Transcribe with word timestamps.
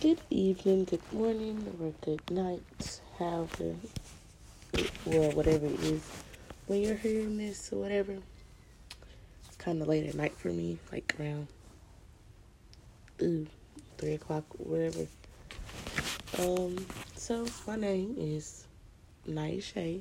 good 0.00 0.20
evening, 0.30 0.84
good 0.84 1.12
morning, 1.12 1.62
or 1.78 1.92
good 2.00 2.22
night, 2.30 3.00
however, 3.18 3.74
well, 5.04 5.30
whatever 5.32 5.66
it 5.66 5.78
is. 5.80 6.02
When 6.66 6.80
you're 6.80 6.94
hearing 6.94 7.36
this 7.36 7.70
or 7.70 7.82
whatever, 7.82 8.16
it's 9.46 9.56
kind 9.58 9.82
of 9.82 9.88
late 9.88 10.06
at 10.06 10.14
night 10.14 10.32
for 10.38 10.48
me, 10.48 10.78
like 10.90 11.14
around 11.20 11.48
ooh, 13.20 13.46
3 13.98 14.14
o'clock, 14.14 14.44
whatever. 14.56 15.06
Um, 16.38 16.78
so 17.16 17.44
my 17.66 17.76
name 17.76 18.14
is 18.16 18.64
Naisha. 19.28 20.00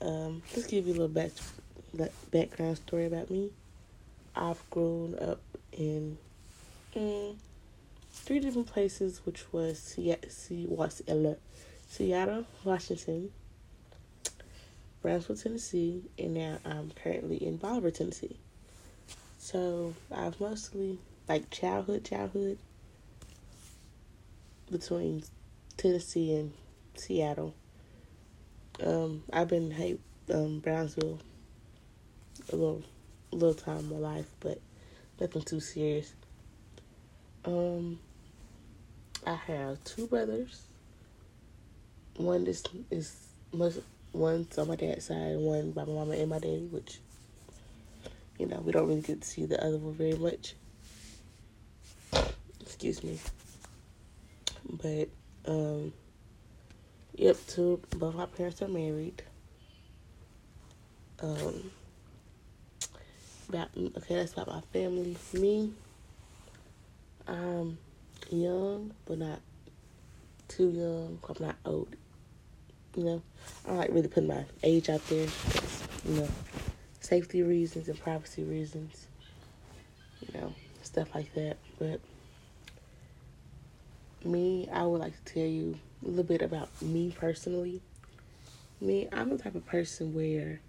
Um, 0.00 0.40
let's 0.56 0.66
give 0.66 0.86
you 0.86 0.94
a 0.94 0.96
little 0.96 1.08
back, 1.08 1.32
background 2.30 2.78
story 2.78 3.04
about 3.04 3.30
me. 3.30 3.50
I've 4.34 4.62
grown 4.70 5.14
up 5.18 5.42
in 5.72 6.16
mm, 6.96 7.36
three 8.20 8.38
different 8.38 8.68
places, 8.68 9.22
which 9.24 9.52
was 9.52 9.78
Seattle, 9.78 11.38
Seattle, 11.88 12.46
Washington, 12.64 13.32
Brownsville, 15.02 15.36
Tennessee, 15.36 16.04
and 16.18 16.34
now 16.34 16.58
I'm 16.64 16.92
currently 17.02 17.36
in 17.44 17.56
Bolivar, 17.56 17.90
Tennessee. 17.90 18.36
So 19.38 19.94
I've 20.14 20.38
mostly 20.38 20.98
like 21.28 21.50
childhood, 21.50 22.04
childhood 22.04 22.58
between 24.70 25.24
Tennessee 25.76 26.34
and 26.34 26.52
Seattle. 26.94 27.54
Um, 28.84 29.24
I've 29.32 29.48
been 29.48 29.70
hey 29.70 29.98
um, 30.32 30.60
Brownsville 30.60 31.18
a 32.52 32.56
little, 32.56 32.82
a 33.32 33.36
little 33.36 33.54
time 33.54 33.78
in 33.78 33.90
my 33.90 33.96
life, 33.96 34.30
but 34.40 34.60
nothing 35.18 35.42
too 35.42 35.60
serious. 35.60 36.12
Um, 37.44 37.98
I 39.26 39.34
have 39.34 39.82
two 39.84 40.06
brothers. 40.06 40.62
One 42.16 42.46
is 42.46 42.62
is 42.90 43.16
much 43.52 43.74
one's 44.12 44.58
on 44.58 44.68
my 44.68 44.76
dad's 44.76 45.06
side, 45.06 45.36
one 45.36 45.72
by 45.72 45.84
my 45.84 45.92
mama 45.92 46.14
and 46.14 46.30
my 46.30 46.38
daddy, 46.38 46.68
which 46.70 47.00
you 48.38 48.46
know 48.46 48.60
we 48.64 48.72
don't 48.72 48.88
really 48.88 49.00
get 49.00 49.20
to 49.20 49.28
see 49.28 49.46
the 49.46 49.62
other 49.62 49.76
one 49.76 49.94
very 49.94 50.16
much. 50.16 50.54
Excuse 52.60 53.04
me. 53.04 53.18
But 54.68 55.08
um, 55.46 55.92
yep, 57.14 57.36
two 57.46 57.80
both 57.90 58.14
my 58.14 58.26
parents 58.26 58.62
are 58.62 58.68
married. 58.68 59.22
Um, 61.22 61.70
about 63.48 63.68
okay, 63.76 64.14
that's 64.14 64.32
about 64.32 64.48
my 64.48 64.60
family. 64.72 65.16
Me, 65.34 65.72
I'm 67.26 67.76
young, 68.32 68.92
but 69.06 69.18
not 69.18 69.40
too 70.48 70.70
young. 70.70 71.18
I'm 71.28 71.46
not 71.46 71.56
old. 71.64 71.94
You 72.96 73.04
know, 73.04 73.22
I 73.68 73.72
like 73.72 73.90
really 73.90 74.08
putting 74.08 74.28
my 74.28 74.44
age 74.62 74.88
out 74.88 75.06
there. 75.08 75.28
You 76.04 76.14
know, 76.14 76.28
safety 77.00 77.42
reasons 77.42 77.88
and 77.88 77.98
privacy 77.98 78.42
reasons. 78.42 79.06
You 80.20 80.40
know, 80.40 80.54
stuff 80.82 81.14
like 81.14 81.32
that. 81.34 81.56
But 81.78 82.00
me, 84.24 84.68
I 84.72 84.84
would 84.84 85.00
like 85.00 85.24
to 85.24 85.34
tell 85.34 85.46
you 85.46 85.78
a 86.04 86.08
little 86.08 86.24
bit 86.24 86.42
about 86.42 86.68
me 86.82 87.14
personally. 87.16 87.80
Me, 88.80 89.08
I'm 89.12 89.30
the 89.30 89.38
type 89.38 89.54
of 89.54 89.66
person 89.66 90.14
where 90.14 90.60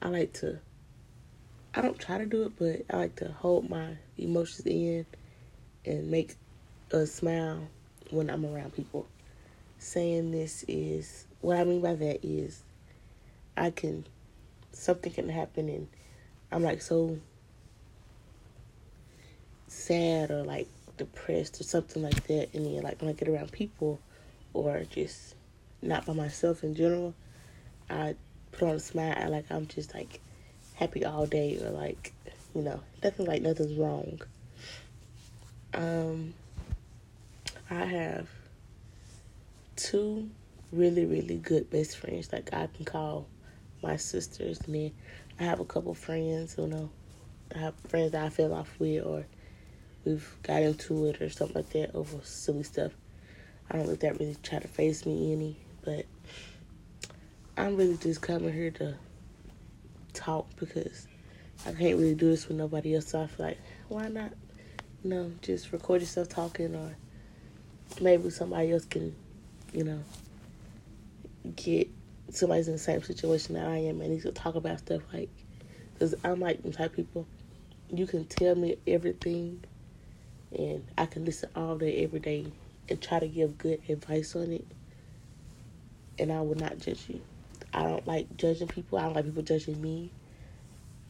I 0.00 0.08
like 0.08 0.32
to 0.34 0.58
I 1.74 1.80
don't 1.80 1.98
try 1.98 2.18
to 2.18 2.26
do 2.26 2.42
it, 2.42 2.52
but 2.58 2.94
I 2.94 2.98
like 2.98 3.16
to 3.16 3.32
hold 3.32 3.70
my 3.70 3.96
emotions 4.18 4.66
in 4.66 5.06
and 5.86 6.10
make 6.10 6.36
a 6.92 7.06
smile 7.06 7.68
when 8.10 8.30
I'm 8.30 8.44
around 8.44 8.74
people. 8.74 9.06
Saying 9.78 10.30
this 10.30 10.64
is 10.68 11.26
what 11.40 11.56
I 11.58 11.64
mean 11.64 11.80
by 11.80 11.94
that 11.94 12.24
is 12.24 12.62
I 13.56 13.70
can 13.70 14.04
something 14.70 15.12
can 15.12 15.28
happen 15.28 15.68
and 15.68 15.88
I'm 16.50 16.62
like 16.62 16.80
so 16.82 17.18
sad 19.66 20.30
or 20.30 20.44
like 20.44 20.68
depressed 20.98 21.60
or 21.60 21.64
something 21.64 22.02
like 22.02 22.26
that 22.28 22.54
and 22.54 22.64
then 22.64 22.82
like 22.82 23.00
when 23.00 23.10
I 23.10 23.12
get 23.12 23.28
around 23.28 23.50
people 23.52 23.98
or 24.52 24.84
just 24.90 25.34
not 25.80 26.06
by 26.06 26.12
myself 26.12 26.62
in 26.62 26.74
general, 26.74 27.14
I 27.90 28.14
put 28.52 28.68
on 28.68 28.76
a 28.76 28.80
smile 28.80 29.14
I 29.16 29.26
like 29.26 29.50
I'm 29.50 29.66
just 29.66 29.94
like 29.94 30.20
happy 30.74 31.04
all 31.04 31.26
day 31.26 31.58
or 31.62 31.70
like, 31.70 32.12
you 32.54 32.62
know, 32.62 32.80
nothing 33.02 33.26
like 33.26 33.42
nothing's 33.42 33.76
wrong. 33.76 34.20
Um, 35.74 36.34
I 37.72 37.86
have 37.86 38.28
two 39.76 40.28
really, 40.72 41.06
really 41.06 41.38
good 41.38 41.70
best 41.70 41.96
friends. 41.96 42.30
Like 42.30 42.52
I 42.52 42.66
can 42.66 42.84
call 42.84 43.26
my 43.82 43.96
sisters, 43.96 44.60
and 44.66 44.74
then 44.74 44.92
I 45.40 45.44
have 45.44 45.58
a 45.58 45.64
couple 45.64 45.94
friends. 45.94 46.56
You 46.58 46.66
know, 46.66 46.90
I 47.54 47.58
have 47.58 47.74
friends 47.88 48.12
that 48.12 48.24
I 48.24 48.28
fell 48.28 48.52
off 48.52 48.74
with, 48.78 49.02
or 49.02 49.24
we've 50.04 50.36
got 50.42 50.60
into 50.62 51.06
it, 51.06 51.22
or 51.22 51.30
something 51.30 51.56
like 51.56 51.70
that 51.70 51.94
over 51.94 52.18
silly 52.22 52.62
stuff. 52.62 52.92
I 53.70 53.78
don't 53.78 53.88
let 53.88 54.00
that 54.00 54.20
really 54.20 54.36
try 54.42 54.58
to 54.58 54.68
face 54.68 55.06
me 55.06 55.32
any, 55.32 55.56
but 55.82 56.04
I'm 57.56 57.76
really 57.76 57.96
just 57.96 58.20
coming 58.20 58.52
here 58.52 58.70
to 58.72 58.96
talk 60.12 60.46
because 60.56 61.06
I 61.64 61.72
can't 61.72 61.96
really 61.96 62.14
do 62.14 62.28
this 62.28 62.48
with 62.48 62.58
nobody 62.58 62.94
else. 62.96 63.06
So 63.06 63.22
I 63.22 63.28
feel 63.28 63.46
like, 63.46 63.58
why 63.88 64.08
not, 64.08 64.32
you 65.02 65.08
know, 65.08 65.32
just 65.40 65.72
record 65.72 66.02
yourself 66.02 66.28
talking 66.28 66.74
or 66.74 66.96
maybe 68.00 68.30
somebody 68.30 68.72
else 68.72 68.84
can, 68.84 69.14
you 69.72 69.84
know, 69.84 70.00
get 71.56 71.88
somebody's 72.30 72.68
in 72.68 72.74
the 72.74 72.78
same 72.78 73.02
situation 73.02 73.54
that 73.54 73.66
I 73.66 73.78
am 73.78 74.00
and 74.00 74.10
need 74.10 74.22
to 74.22 74.32
talk 74.32 74.54
about 74.54 74.78
stuff 74.78 75.02
like, 75.12 75.30
because 75.92 76.14
I'm 76.24 76.40
like 76.40 76.62
the 76.62 76.72
type 76.72 76.90
of 76.90 76.96
people, 76.96 77.26
you 77.90 78.06
can 78.06 78.24
tell 78.24 78.54
me 78.54 78.76
everything 78.86 79.62
and 80.56 80.84
I 80.96 81.06
can 81.06 81.24
listen 81.24 81.50
all 81.54 81.76
day, 81.76 82.04
every 82.04 82.20
day 82.20 82.46
and 82.88 83.00
try 83.00 83.18
to 83.20 83.28
give 83.28 83.58
good 83.58 83.80
advice 83.88 84.34
on 84.34 84.52
it 84.52 84.66
and 86.18 86.32
I 86.32 86.40
will 86.40 86.56
not 86.56 86.78
judge 86.78 87.04
you. 87.08 87.20
I 87.72 87.84
don't 87.84 88.06
like 88.06 88.36
judging 88.36 88.68
people. 88.68 88.98
I 88.98 89.02
don't 89.02 89.14
like 89.14 89.24
people 89.24 89.42
judging 89.42 89.80
me. 89.80 90.10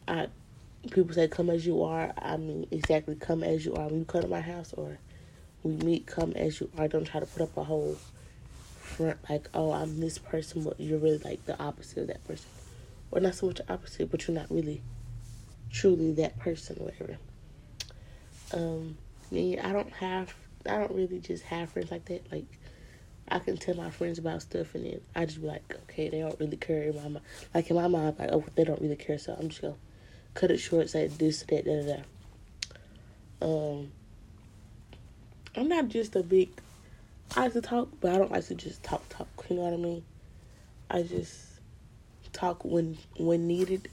I 0.07 0.27
people 0.91 1.13
say 1.13 1.27
come 1.27 1.49
as 1.49 1.65
you 1.65 1.83
are. 1.83 2.13
I 2.17 2.37
mean 2.37 2.67
exactly 2.71 3.15
come 3.15 3.43
as 3.43 3.65
you 3.65 3.75
are. 3.75 3.87
When 3.87 3.99
you 3.99 4.05
come 4.05 4.21
to 4.21 4.27
my 4.27 4.41
house 4.41 4.73
or 4.73 4.97
we 5.63 5.71
meet, 5.71 6.05
come 6.05 6.33
as 6.33 6.59
you 6.59 6.69
are. 6.77 6.87
Don't 6.87 7.05
try 7.05 7.19
to 7.19 7.25
put 7.25 7.41
up 7.41 7.55
a 7.57 7.63
whole 7.63 7.97
front 8.77 9.17
like, 9.29 9.49
oh, 9.53 9.71
I'm 9.71 9.99
this 9.99 10.17
person, 10.17 10.63
but 10.63 10.79
you're 10.79 10.99
really 10.99 11.19
like 11.19 11.45
the 11.45 11.59
opposite 11.61 11.99
of 11.99 12.07
that 12.07 12.23
person, 12.27 12.49
or 13.11 13.19
not 13.21 13.35
so 13.35 13.47
much 13.47 13.57
the 13.57 13.73
opposite, 13.73 14.11
but 14.11 14.27
you're 14.27 14.35
not 14.35 14.51
really 14.51 14.81
truly 15.71 16.13
that 16.13 16.37
person, 16.39 16.77
or 16.79 16.85
whatever. 16.85 17.17
Um, 18.53 18.97
me, 19.31 19.57
I 19.57 19.71
don't 19.71 19.91
have, 19.93 20.33
I 20.69 20.77
don't 20.77 20.91
really 20.91 21.19
just 21.19 21.43
have 21.45 21.71
friends 21.71 21.89
like 21.91 22.05
that. 22.05 22.31
Like 22.31 22.45
I 23.29 23.39
can 23.39 23.57
tell 23.57 23.75
my 23.75 23.89
friends 23.89 24.19
about 24.19 24.41
stuff, 24.41 24.75
and 24.75 24.85
then 24.85 25.01
I 25.15 25.25
just 25.25 25.41
be 25.41 25.47
like, 25.47 25.75
okay, 25.83 26.09
they 26.09 26.19
don't 26.19 26.39
really 26.39 26.57
care 26.57 26.83
in 26.83 26.95
my 26.95 27.03
mind. 27.03 27.21
Like 27.53 27.69
in 27.69 27.75
my 27.75 27.87
mind, 27.87 28.17
like, 28.19 28.29
oh, 28.31 28.43
they 28.55 28.63
don't 28.63 28.81
really 28.81 28.97
care, 28.97 29.17
so 29.17 29.35
I'm 29.39 29.49
just 29.49 29.61
gonna 29.61 29.75
cut 30.33 30.51
it 30.51 30.57
short, 30.57 30.89
say 30.89 31.07
this, 31.07 31.43
that, 31.43 31.65
da, 31.65 31.95
da. 31.95 32.03
Um, 33.41 33.91
I'm 35.55 35.67
not 35.67 35.87
just 35.89 36.15
a 36.15 36.23
big. 36.23 36.49
I 37.35 37.41
like 37.41 37.53
to 37.53 37.61
talk, 37.61 37.89
but 38.01 38.13
I 38.13 38.17
don't 38.17 38.31
like 38.31 38.45
to 38.47 38.55
just 38.55 38.83
talk, 38.83 39.07
talk. 39.09 39.27
You 39.49 39.55
know 39.57 39.63
what 39.63 39.73
I 39.73 39.77
mean? 39.77 40.03
I 40.89 41.03
just 41.03 41.59
talk 42.31 42.63
when 42.65 42.97
when 43.17 43.47
needed, 43.47 43.87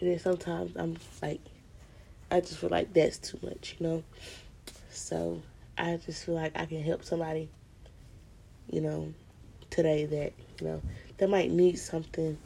and 0.00 0.10
then 0.10 0.18
sometimes 0.18 0.76
I'm 0.76 0.96
like, 1.22 1.40
I 2.30 2.40
just 2.40 2.58
feel 2.58 2.70
like 2.70 2.92
that's 2.92 3.18
too 3.18 3.38
much, 3.42 3.76
you 3.78 3.86
know. 3.86 4.04
So 4.90 5.42
I 5.78 5.96
just 5.96 6.24
feel 6.24 6.34
like 6.34 6.52
I 6.56 6.66
can 6.66 6.82
help 6.82 7.04
somebody 7.04 7.48
you 8.70 8.80
know, 8.80 9.12
today 9.70 10.06
that, 10.06 10.32
you 10.60 10.66
know, 10.66 10.82
they 11.18 11.26
might 11.26 11.50
need 11.50 11.78
something 11.78 12.36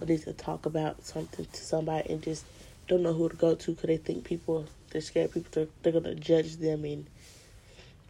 or 0.00 0.06
need 0.06 0.22
to 0.22 0.32
talk 0.32 0.66
about 0.66 1.04
something 1.04 1.46
to 1.46 1.64
somebody 1.64 2.10
and 2.10 2.22
just 2.22 2.44
don't 2.88 3.02
know 3.02 3.12
who 3.12 3.28
to 3.28 3.36
go 3.36 3.54
to 3.54 3.72
because 3.72 3.86
they 3.88 3.96
think 3.96 4.24
people, 4.24 4.66
they're 4.90 5.00
scared 5.00 5.32
people, 5.32 5.48
they're, 5.82 5.92
they're 5.92 6.00
to 6.00 6.14
judge 6.14 6.56
them 6.56 6.84
and 6.84 7.06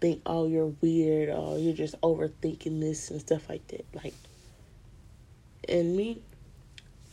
think, 0.01 0.23
oh, 0.27 0.47
you're 0.47 0.73
weird 0.81 1.29
or 1.29 1.59
you're 1.59 1.75
just 1.75 2.01
overthinking 2.01 2.81
this 2.81 3.11
and 3.11 3.21
stuff 3.21 3.49
like 3.49 3.67
that. 3.69 3.87
Like, 3.95 4.15
and 5.69 5.97
me, 5.97 6.21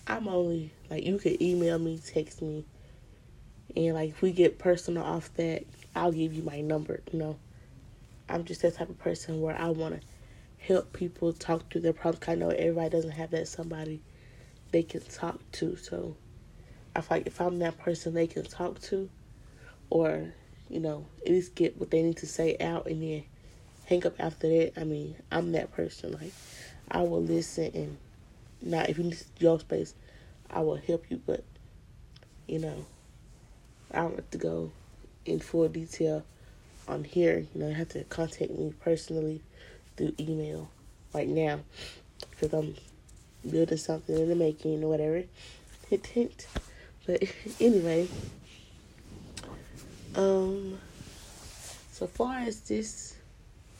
I'm 0.07 0.28
only, 0.28 0.74
like, 0.89 1.06
you 1.06 1.18
can 1.18 1.42
email 1.42 1.80
me, 1.80 2.00
text 2.06 2.42
me, 2.42 2.66
and, 3.75 3.94
like, 3.94 4.10
if 4.10 4.22
we 4.22 4.31
get 4.31 4.60
personal 4.60 5.04
off 5.04 5.33
that, 5.36 5.63
I'll 5.95 6.12
give 6.12 6.33
you 6.33 6.44
my 6.44 6.62
number, 6.62 7.01
you 7.12 7.19
know. 7.19 7.38
I'm 8.28 8.45
just 8.45 8.62
that 8.62 8.75
type 8.75 8.89
of 8.89 8.98
person 9.00 9.42
where 9.42 9.57
I 9.57 9.69
want 9.69 10.00
to 10.00 10.07
help 10.66 10.94
people 10.94 11.33
talk 11.33 11.69
through 11.69 11.81
their 11.81 11.94
problems. 11.94 12.25
I 12.28 12.36
know 12.36 12.50
everybody 12.50 12.89
doesn't 12.89 13.12
have 13.12 13.31
that 13.31 13.48
somebody 13.48 14.01
they 14.72 14.83
can 14.83 15.01
talk 15.01 15.39
to. 15.54 15.75
So 15.75 16.16
I 16.95 17.01
feel 17.01 17.18
like 17.18 17.28
if 17.28 17.42
I'm 17.42 17.60
that 17.60 17.78
person 17.78 18.13
they 18.13 18.28
can 18.28 18.44
talk 18.44 18.80
to, 18.83 19.10
or 19.89 20.33
you 20.71 20.79
know, 20.79 21.06
at 21.25 21.31
least 21.31 21.53
get 21.56 21.77
what 21.77 21.91
they 21.91 22.01
need 22.01 22.18
to 22.18 22.27
say 22.27 22.56
out 22.59 22.88
and 22.88 23.03
then 23.03 23.23
hang 23.85 24.06
up 24.06 24.15
after 24.19 24.47
that. 24.47 24.73
I 24.77 24.85
mean, 24.85 25.15
I'm 25.31 25.51
that 25.51 25.73
person. 25.73 26.13
Like, 26.13 26.33
I 26.89 27.01
will 27.01 27.21
listen 27.21 27.71
and 27.73 27.97
not 28.62 28.89
if 28.89 28.97
you 28.97 29.06
need 29.06 29.18
your 29.39 29.59
space, 29.59 29.94
I 30.50 30.62
will 30.62 30.77
help 30.77 31.06
you. 31.09 31.21
But 31.25 31.44
you 32.47 32.59
know, 32.59 32.85
I 33.91 34.00
don't 34.00 34.15
have 34.15 34.31
to 34.31 34.38
go 34.38 34.71
in 35.25 35.39
full 35.39 35.68
detail 35.68 36.23
on 36.88 37.03
here. 37.03 37.45
You 37.53 37.62
know, 37.62 37.68
you 37.68 37.75
have 37.75 37.89
to 37.89 38.03
contact 38.06 38.51
me 38.51 38.73
personally 38.81 39.41
through 39.97 40.13
email 40.19 40.69
right 41.13 41.27
now 41.27 41.59
because 42.29 42.53
I'm 42.53 42.75
building 43.50 43.77
something 43.77 44.18
in 44.18 44.29
the 44.29 44.35
making 44.35 44.83
or 44.83 44.88
whatever. 44.88 45.23
Hint, 45.89 46.07
hint. 46.07 46.47
But 47.06 47.23
anyway, 47.59 48.07
um, 50.15 50.77
so 51.91 52.07
far 52.07 52.39
as 52.39 52.61
this 52.61 53.15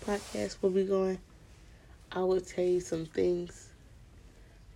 podcast 0.06 0.62
will 0.62 0.70
be 0.70 0.86
going, 0.86 1.20
I 2.12 2.20
will 2.20 2.42
tell 2.42 2.66
you 2.66 2.80
some 2.80 3.06
things. 3.06 3.70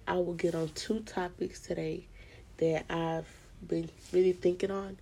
I 0.07 0.13
will 0.15 0.33
get 0.33 0.55
on 0.55 0.69
two 0.69 0.99
topics 1.01 1.59
today 1.59 2.05
that 2.57 2.85
I've 2.89 3.27
been 3.67 3.89
really 4.11 4.33
thinking 4.33 4.71
on 4.71 4.97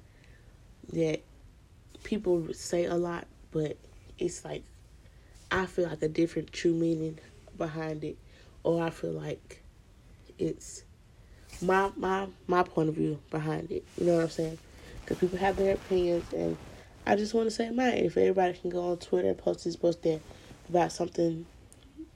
that 0.94 1.22
people 2.04 2.54
say 2.54 2.86
a 2.86 2.96
lot, 2.96 3.28
but 3.52 3.78
it's 4.18 4.46
like 4.46 4.64
I 5.52 5.66
feel 5.66 5.88
like 5.88 6.02
a 6.02 6.08
different 6.08 6.52
true 6.52 6.74
meaning 6.74 7.20
behind 7.58 8.04
it, 8.04 8.18
or 8.64 8.84
I 8.84 8.90
feel 8.90 9.12
like 9.12 9.62
it's 10.40 10.84
my 11.62 11.92
my 11.96 12.28
my 12.48 12.64
point 12.64 12.90
of 12.90 12.96
view 12.96 13.20
behind 13.30 13.72
it. 13.72 13.84
You 13.98 14.08
know 14.08 14.16
what 14.16 14.24
I'm 14.24 14.30
saying? 14.30 14.58
Because 15.04 15.18
people 15.18 15.38
have 15.38 15.58
their 15.58 15.76
opinions, 15.76 16.32
and 16.34 16.58
I 17.06 17.16
just 17.16 17.34
want 17.34 17.48
to 17.48 17.52
say 17.52 17.70
mine. 17.70 17.98
If 17.98 18.18
everybody 18.18 18.58
can 18.58 18.70
go 18.70 18.92
on 18.92 18.98
Twitter 18.98 19.30
and 19.30 19.38
post 19.38 19.66
this, 19.66 19.76
post 19.76 20.04
there 20.04 20.20
about 20.70 20.92
something 20.92 21.46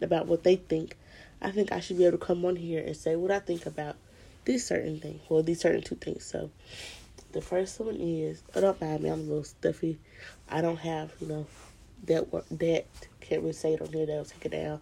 about 0.02 0.28
what 0.28 0.44
they 0.44 0.56
think, 0.56 0.96
I 1.42 1.52
think 1.52 1.72
I 1.72 1.80
should 1.80 1.98
be 1.98 2.06
able 2.06 2.18
to 2.18 2.26
come 2.26 2.46
on 2.46 2.56
here 2.56 2.84
and 2.84 2.96
say 2.96 3.16
what 3.16 3.32
I 3.32 3.40
think 3.40 3.66
about 3.66 3.96
this 4.46 4.66
certain 4.66 5.00
thing. 5.00 5.20
Well, 5.30 5.44
these 5.44 5.60
certain 5.60 5.82
two 5.82 5.96
things. 5.96 6.26
So 6.26 6.50
the 7.34 7.42
first 7.42 7.80
one 7.80 7.96
is, 7.96 8.42
oh, 8.56 8.62
don't 8.62 8.80
mind 8.82 9.04
me, 9.04 9.10
I'm 9.10 9.20
a 9.20 9.24
little 9.24 9.44
stuffy. 9.44 10.00
I 10.50 10.62
don't 10.62 10.78
have, 10.78 11.12
you 11.20 11.28
know, 11.28 11.46
that 12.06 12.32
work, 12.32 12.46
that 12.52 12.86
can't 13.20 13.42
really 13.42 13.54
say 13.54 13.74
it 13.74 13.82
on 13.82 13.92
here. 13.92 14.06
That'll 14.06 14.26
take 14.26 14.46
it 14.46 14.52
down. 14.52 14.80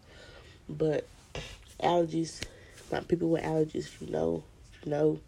But 0.69 1.07
allergies, 1.81 2.41
my 2.91 2.99
people 3.01 3.29
with 3.29 3.43
allergies, 3.43 3.89
you 3.99 4.11
know, 4.11 4.43
you 4.83 4.91
know, 4.91 5.19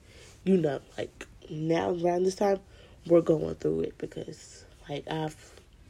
you 0.43 0.57
know, 0.57 0.79
like 0.97 1.26
now 1.49 1.91
around 1.91 2.23
this 2.23 2.35
time, 2.35 2.59
we're 3.05 3.21
going 3.21 3.55
through 3.55 3.81
it 3.81 3.97
because 3.97 4.65
like 4.89 5.05
I've 5.09 5.35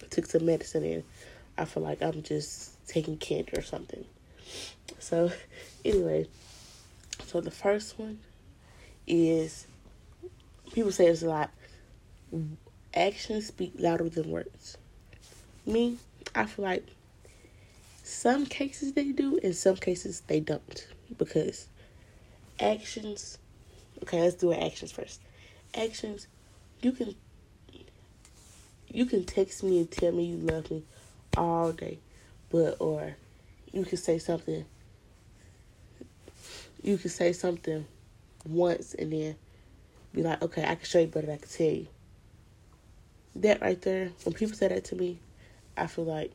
took 0.09 0.25
some 0.25 0.45
medicine 0.45 0.83
and 0.83 1.04
I 1.57 1.65
feel 1.65 1.83
like 1.83 2.01
I'm 2.01 2.21
just 2.24 2.86
taking 2.88 3.18
candy 3.18 3.54
or 3.57 3.62
something. 3.62 4.06
So 5.00 5.31
anyway, 5.83 6.27
so 7.25 7.42
the 7.42 7.51
first 7.51 8.00
one 8.00 8.19
is 9.06 9.68
people 10.74 10.92
say 10.92 11.07
it's 11.07 11.24
a 11.24 11.30
lot. 11.30 11.51
Actions 12.94 13.48
speak 13.48 13.74
louder 13.77 14.09
than 14.09 14.30
words. 14.30 14.77
Me, 15.65 15.98
I 16.33 16.45
feel 16.45 16.65
like 16.65 16.86
some 18.04 18.45
cases 18.45 18.94
they 18.94 19.12
do, 19.12 19.38
in 19.38 19.54
some 19.54 19.75
cases 19.75 20.21
they 20.27 20.39
don't. 20.39 20.88
Because 21.18 21.68
actions, 22.59 23.38
okay, 24.04 24.21
let's 24.21 24.36
do 24.36 24.54
actions 24.54 24.92
first. 24.92 25.21
Actions, 25.77 26.27
you 26.81 26.91
can 26.91 27.15
you 28.89 29.06
can 29.06 29.25
text 29.25 29.63
me 29.63 29.79
and 29.79 29.91
tell 29.91 30.12
me 30.12 30.24
you 30.25 30.38
love 30.38 30.71
me 30.71 30.83
all 31.35 31.71
day, 31.71 32.00
but 32.50 32.77
or 32.79 33.15
you 33.71 33.85
can 33.85 33.97
say 33.97 34.18
something. 34.18 34.65
You 36.81 36.97
can 36.97 37.09
say 37.09 37.33
something 37.33 37.85
once 38.47 38.94
and 38.94 39.12
then 39.12 39.35
be 40.13 40.24
like, 40.24 40.41
okay, 40.41 40.63
I 40.63 40.75
can 40.75 40.85
show 40.85 41.00
you 41.00 41.07
better 41.07 41.31
I 41.31 41.38
can 41.38 41.50
tell 41.50 41.68
you. 41.68 41.88
That 43.35 43.62
right 43.62 43.80
there, 43.81 44.12
when 44.23 44.33
people 44.33 44.56
say 44.56 44.69
that 44.69 44.85
to 44.85 44.95
me, 44.95 45.19
I 45.75 45.88
feel 45.88 46.06
like 46.06 46.31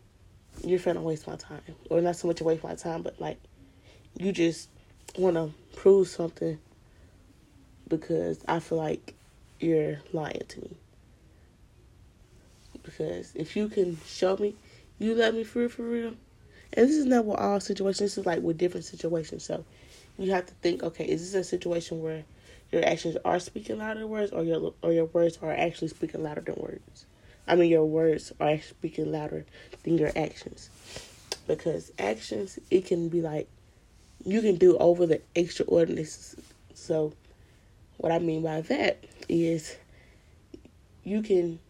you're 0.65 0.79
trying 0.79 0.97
to 0.97 1.01
waste 1.01 1.27
my 1.27 1.37
time. 1.37 1.63
Or 1.91 2.01
not 2.01 2.17
so 2.17 2.29
much 2.29 2.37
to 2.37 2.45
waste 2.45 2.63
my 2.63 2.75
time, 2.75 3.03
but 3.03 3.21
like 3.21 3.39
you 4.17 4.31
just 4.33 4.69
want 5.19 5.37
to 5.37 5.51
prove 5.75 6.09
something 6.09 6.59
because 7.89 8.39
I 8.47 8.61
feel 8.61 8.79
like 8.79 9.15
you're 9.63 10.01
lying 10.13 10.43
to 10.49 10.61
me. 10.61 10.77
Because 12.83 13.33
if 13.35 13.57
you 13.57 13.69
can 13.69 13.99
show 14.07 14.37
me 14.37 14.55
you 14.99 15.15
love 15.15 15.35
me 15.35 15.45
for 15.45 15.61
real, 15.61 15.69
for 15.69 15.83
real, 15.83 16.15
and 16.75 16.89
this 16.89 16.97
is 16.97 17.07
not 17.07 17.25
with 17.25 17.39
all 17.39 17.61
situations, 17.61 17.99
this 17.99 18.19
is 18.19 18.27
like 18.27 18.41
with 18.41 18.59
different 18.59 18.85
situations. 18.85 19.45
So 19.45 19.65
you 20.19 20.31
have 20.33 20.47
to 20.47 20.55
think, 20.55 20.83
okay, 20.83 21.05
is 21.05 21.33
this 21.33 21.47
a 21.47 21.49
situation 21.49 22.03
where 22.03 22.25
your 22.71 22.85
actions 22.85 23.17
are 23.25 23.39
speaking 23.39 23.79
louder 23.79 24.01
than 24.01 24.09
words, 24.09 24.33
or 24.33 24.43
your 24.43 24.73
or 24.83 24.93
your 24.93 25.07
words 25.07 25.39
are 25.43 25.53
actually 25.53 25.89
speaking 25.89 26.23
louder 26.23 26.41
than 26.41 26.57
words? 26.57 27.07
I 27.47 27.57
mean, 27.57 27.71
your 27.71 27.85
words 27.85 28.33
are 28.41 28.59
speaking 28.61 29.11
louder 29.11 29.45
than 29.83 29.99
your 29.99 30.13
actions. 30.17 30.71
Because 31.47 31.93
actions, 31.99 32.59
it 32.71 32.87
can 32.87 33.09
be 33.09 33.21
like 33.21 33.49
you 34.25 34.41
can 34.41 34.57
do 34.57 34.77
over 34.79 35.07
the 35.07 35.21
extraordinary. 35.35 36.07
So, 36.75 37.13
what 38.03 38.11
I 38.11 38.19
mean 38.19 38.43
by 38.43 38.63
that 38.63 39.05
is 39.29 39.77
you 41.05 41.23
can 41.23 41.61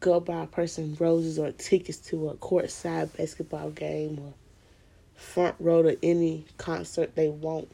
go 0.00 0.20
buy 0.20 0.42
a 0.42 0.46
person 0.46 0.94
roses 1.00 1.38
or 1.38 1.50
tickets 1.52 1.96
to 1.96 2.28
a 2.28 2.34
courtside 2.34 3.16
basketball 3.16 3.70
game 3.70 4.18
or 4.18 4.34
front 5.16 5.56
row 5.58 5.82
to 5.82 5.98
any 6.02 6.44
concert 6.58 7.16
they 7.16 7.28
want. 7.28 7.70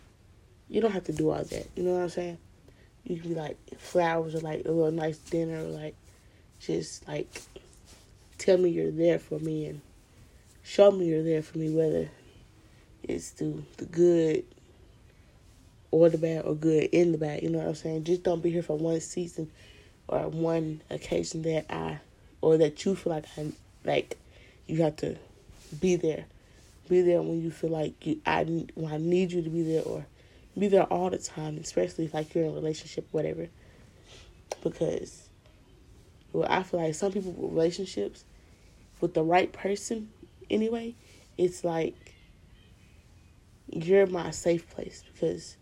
You 0.68 0.80
don't 0.80 0.92
have 0.92 1.04
to 1.04 1.12
do 1.12 1.30
all 1.30 1.42
that. 1.42 1.68
You 1.74 1.82
know 1.82 1.94
what 1.94 2.02
I'm 2.02 2.08
saying? 2.08 2.38
You 3.02 3.20
can 3.20 3.30
be 3.30 3.34
like 3.34 3.58
flowers 3.78 4.36
or 4.36 4.40
like 4.40 4.64
a 4.64 4.70
little 4.70 4.92
nice 4.92 5.18
dinner 5.18 5.64
or 5.64 5.68
like 5.68 5.96
just 6.60 7.08
like 7.08 7.28
tell 8.38 8.58
me 8.58 8.70
you're 8.70 8.92
there 8.92 9.18
for 9.18 9.40
me 9.40 9.66
and 9.66 9.80
show 10.62 10.92
me 10.92 11.06
you're 11.06 11.24
there 11.24 11.42
for 11.42 11.58
me, 11.58 11.68
whether 11.68 12.08
it's 13.02 13.30
through 13.30 13.64
the 13.76 13.86
good 13.86 14.44
or 15.94 16.08
the 16.08 16.18
bad 16.18 16.44
or 16.44 16.56
good 16.56 16.88
in 16.90 17.12
the 17.12 17.18
bad. 17.18 17.40
You 17.40 17.50
know 17.50 17.58
what 17.58 17.68
I'm 17.68 17.74
saying? 17.76 18.02
Just 18.02 18.24
don't 18.24 18.42
be 18.42 18.50
here 18.50 18.64
for 18.64 18.76
one 18.76 19.00
season 19.00 19.48
or 20.08 20.26
one 20.26 20.80
occasion 20.90 21.42
that 21.42 21.66
I 21.72 22.00
or 22.40 22.56
that 22.56 22.84
you 22.84 22.96
feel 22.96 23.12
like 23.12 23.26
I 23.38 23.52
like 23.84 24.18
you 24.66 24.82
have 24.82 24.96
to 24.96 25.16
be 25.80 25.94
there. 25.94 26.24
Be 26.88 27.00
there 27.02 27.22
when 27.22 27.40
you 27.40 27.52
feel 27.52 27.70
like 27.70 28.04
you 28.04 28.20
I 28.26 28.42
when 28.42 28.92
I 28.92 28.96
need 28.96 29.30
you 29.30 29.42
to 29.42 29.48
be 29.48 29.62
there 29.62 29.82
or 29.82 30.04
be 30.58 30.66
there 30.66 30.82
all 30.82 31.10
the 31.10 31.18
time, 31.18 31.58
especially 31.58 32.06
if 32.06 32.14
like 32.14 32.34
you're 32.34 32.44
in 32.44 32.50
a 32.50 32.54
relationship, 32.54 33.06
whatever. 33.12 33.48
Because 34.64 35.28
well, 36.32 36.48
I 36.50 36.64
feel 36.64 36.80
like 36.80 36.96
some 36.96 37.12
people 37.12 37.30
with 37.30 37.52
relationships 37.52 38.24
with 39.00 39.14
the 39.14 39.22
right 39.22 39.52
person 39.52 40.10
anyway, 40.50 40.96
it's 41.38 41.62
like 41.62 41.94
you're 43.70 44.08
my 44.08 44.32
safe 44.32 44.68
place 44.70 45.04
because 45.12 45.56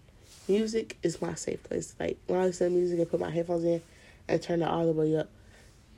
music 0.48 0.96
is 1.02 1.20
my 1.20 1.34
safe 1.34 1.62
place. 1.62 1.94
Like 1.98 2.18
when 2.26 2.40
I 2.40 2.46
listen 2.46 2.70
to 2.70 2.76
music, 2.76 3.00
I 3.00 3.04
put 3.04 3.20
my 3.20 3.30
headphones 3.30 3.64
in 3.64 3.82
and 4.28 4.42
turn 4.42 4.62
it 4.62 4.68
all 4.68 4.86
the 4.86 4.92
way 4.92 5.16
up. 5.16 5.28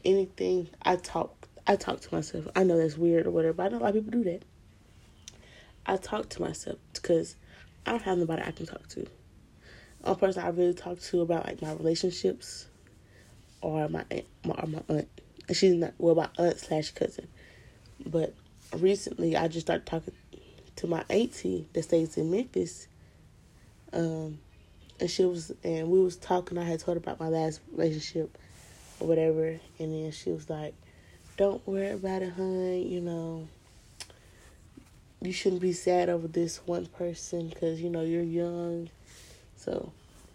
Anything 0.05 0.69
I 0.83 0.97
talk, 0.97 1.49
I 1.67 1.77
talk 1.77 2.01
to 2.01 2.15
myself. 2.15 2.47
I 2.55 2.65
know 2.65 2.79
that's 2.79 2.97
weird 2.99 3.27
or 3.27 3.31
whatever, 3.31 3.55
but 3.55 3.67
I 3.67 3.69
know 3.71 3.79
a 3.79 3.81
lot 3.81 3.97
of 3.97 4.05
people 4.05 4.23
do 4.23 4.25
that. 4.31 4.43
I 5.87 5.97
talk 5.97 6.29
to 6.31 6.43
myself 6.43 6.79
because 6.93 7.37
I 7.87 7.93
don't 7.93 8.03
have 8.03 8.19
nobody 8.19 8.43
I 8.43 8.51
can 8.51 8.67
talk 8.67 8.87
to. 8.89 9.07
One 10.01 10.17
person 10.17 10.43
I 10.43 10.49
really 10.49 10.75
talk 10.75 11.01
to 11.01 11.21
about 11.23 11.47
like 11.47 11.63
my 11.63 11.73
relationships 11.73 12.67
or 13.61 13.89
my 13.89 14.05
aunt, 14.11 14.27
my, 14.45 14.55
or 14.55 14.67
my 14.67 14.83
aunt. 14.89 15.09
She's 15.53 15.75
not 15.75 15.93
well, 15.99 16.15
my 16.15 16.29
aunt 16.39 16.59
slash 16.59 16.91
cousin. 16.91 17.29
But 18.05 18.35
recently, 18.77 19.37
I 19.37 19.49
just 19.49 19.67
started 19.67 19.87
talking 19.87 20.15
to 20.77 20.87
my 20.87 21.05
auntie 21.09 21.69
that 21.73 21.83
stays 21.85 22.17
in 22.17 22.31
Memphis. 22.31 22.89
Um, 23.95 24.39
and 25.01 25.11
she 25.11 25.25
was, 25.25 25.53
and 25.63 25.89
we 25.89 26.01
was 26.01 26.17
talking. 26.17 26.59
I 26.59 26.65
had 26.65 26.81
told 26.81 26.97
her 26.97 27.01
about 27.01 27.21
my 27.21 27.29
last 27.29 27.61
relationship 27.73 28.37
or 29.01 29.09
whatever, 29.09 29.59
and 29.79 29.93
then 29.93 30.11
she 30.11 30.31
was 30.31 30.51
like, 30.51 30.75
"Don't 31.37 31.67
worry 31.67 31.91
about 31.91 32.23
it, 32.23 32.33
hun. 32.35 32.83
You 32.87 33.01
know, 33.01 33.49
you 35.23 35.33
shouldn't 35.33 35.63
be 35.63 35.73
sad 35.73 36.09
over 36.09 36.29
this 36.29 36.59
one 36.67 36.87
person 36.87 37.49
because 37.49 37.81
you 37.81 37.89
know 37.89 38.03
you're 38.03 38.23
young, 38.23 38.91
so, 39.57 39.93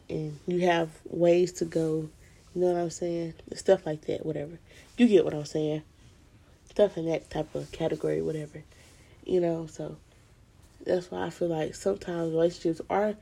and 0.10 0.40
you 0.48 0.62
have 0.62 0.90
ways 1.06 1.52
to 1.54 1.66
go 1.66 2.10
you 2.56 2.62
know 2.62 2.74
what 2.74 2.82
I'm 2.82 2.90
saying? 2.90 3.36
Stuff 3.54 3.86
like 3.86 4.02
that, 4.06 4.26
whatever. 4.26 4.58
You 4.98 5.08
get 5.08 5.24
what 5.24 5.34
I'm 5.34 5.46
saying. 5.46 5.84
Stuff 6.70 6.98
in 6.98 7.06
that 7.06 7.30
type 7.30 7.54
of 7.54 7.72
category, 7.72 8.22
whatever. 8.22 8.64
You 9.24 9.40
know, 9.40 9.68
so 9.68 9.98
that's 10.86 11.12
why 11.12 11.26
I 11.26 11.30
feel 11.30 11.50
like 11.50 11.76
sometimes 11.76 12.32
relationships 12.32 12.82
are 12.90 13.16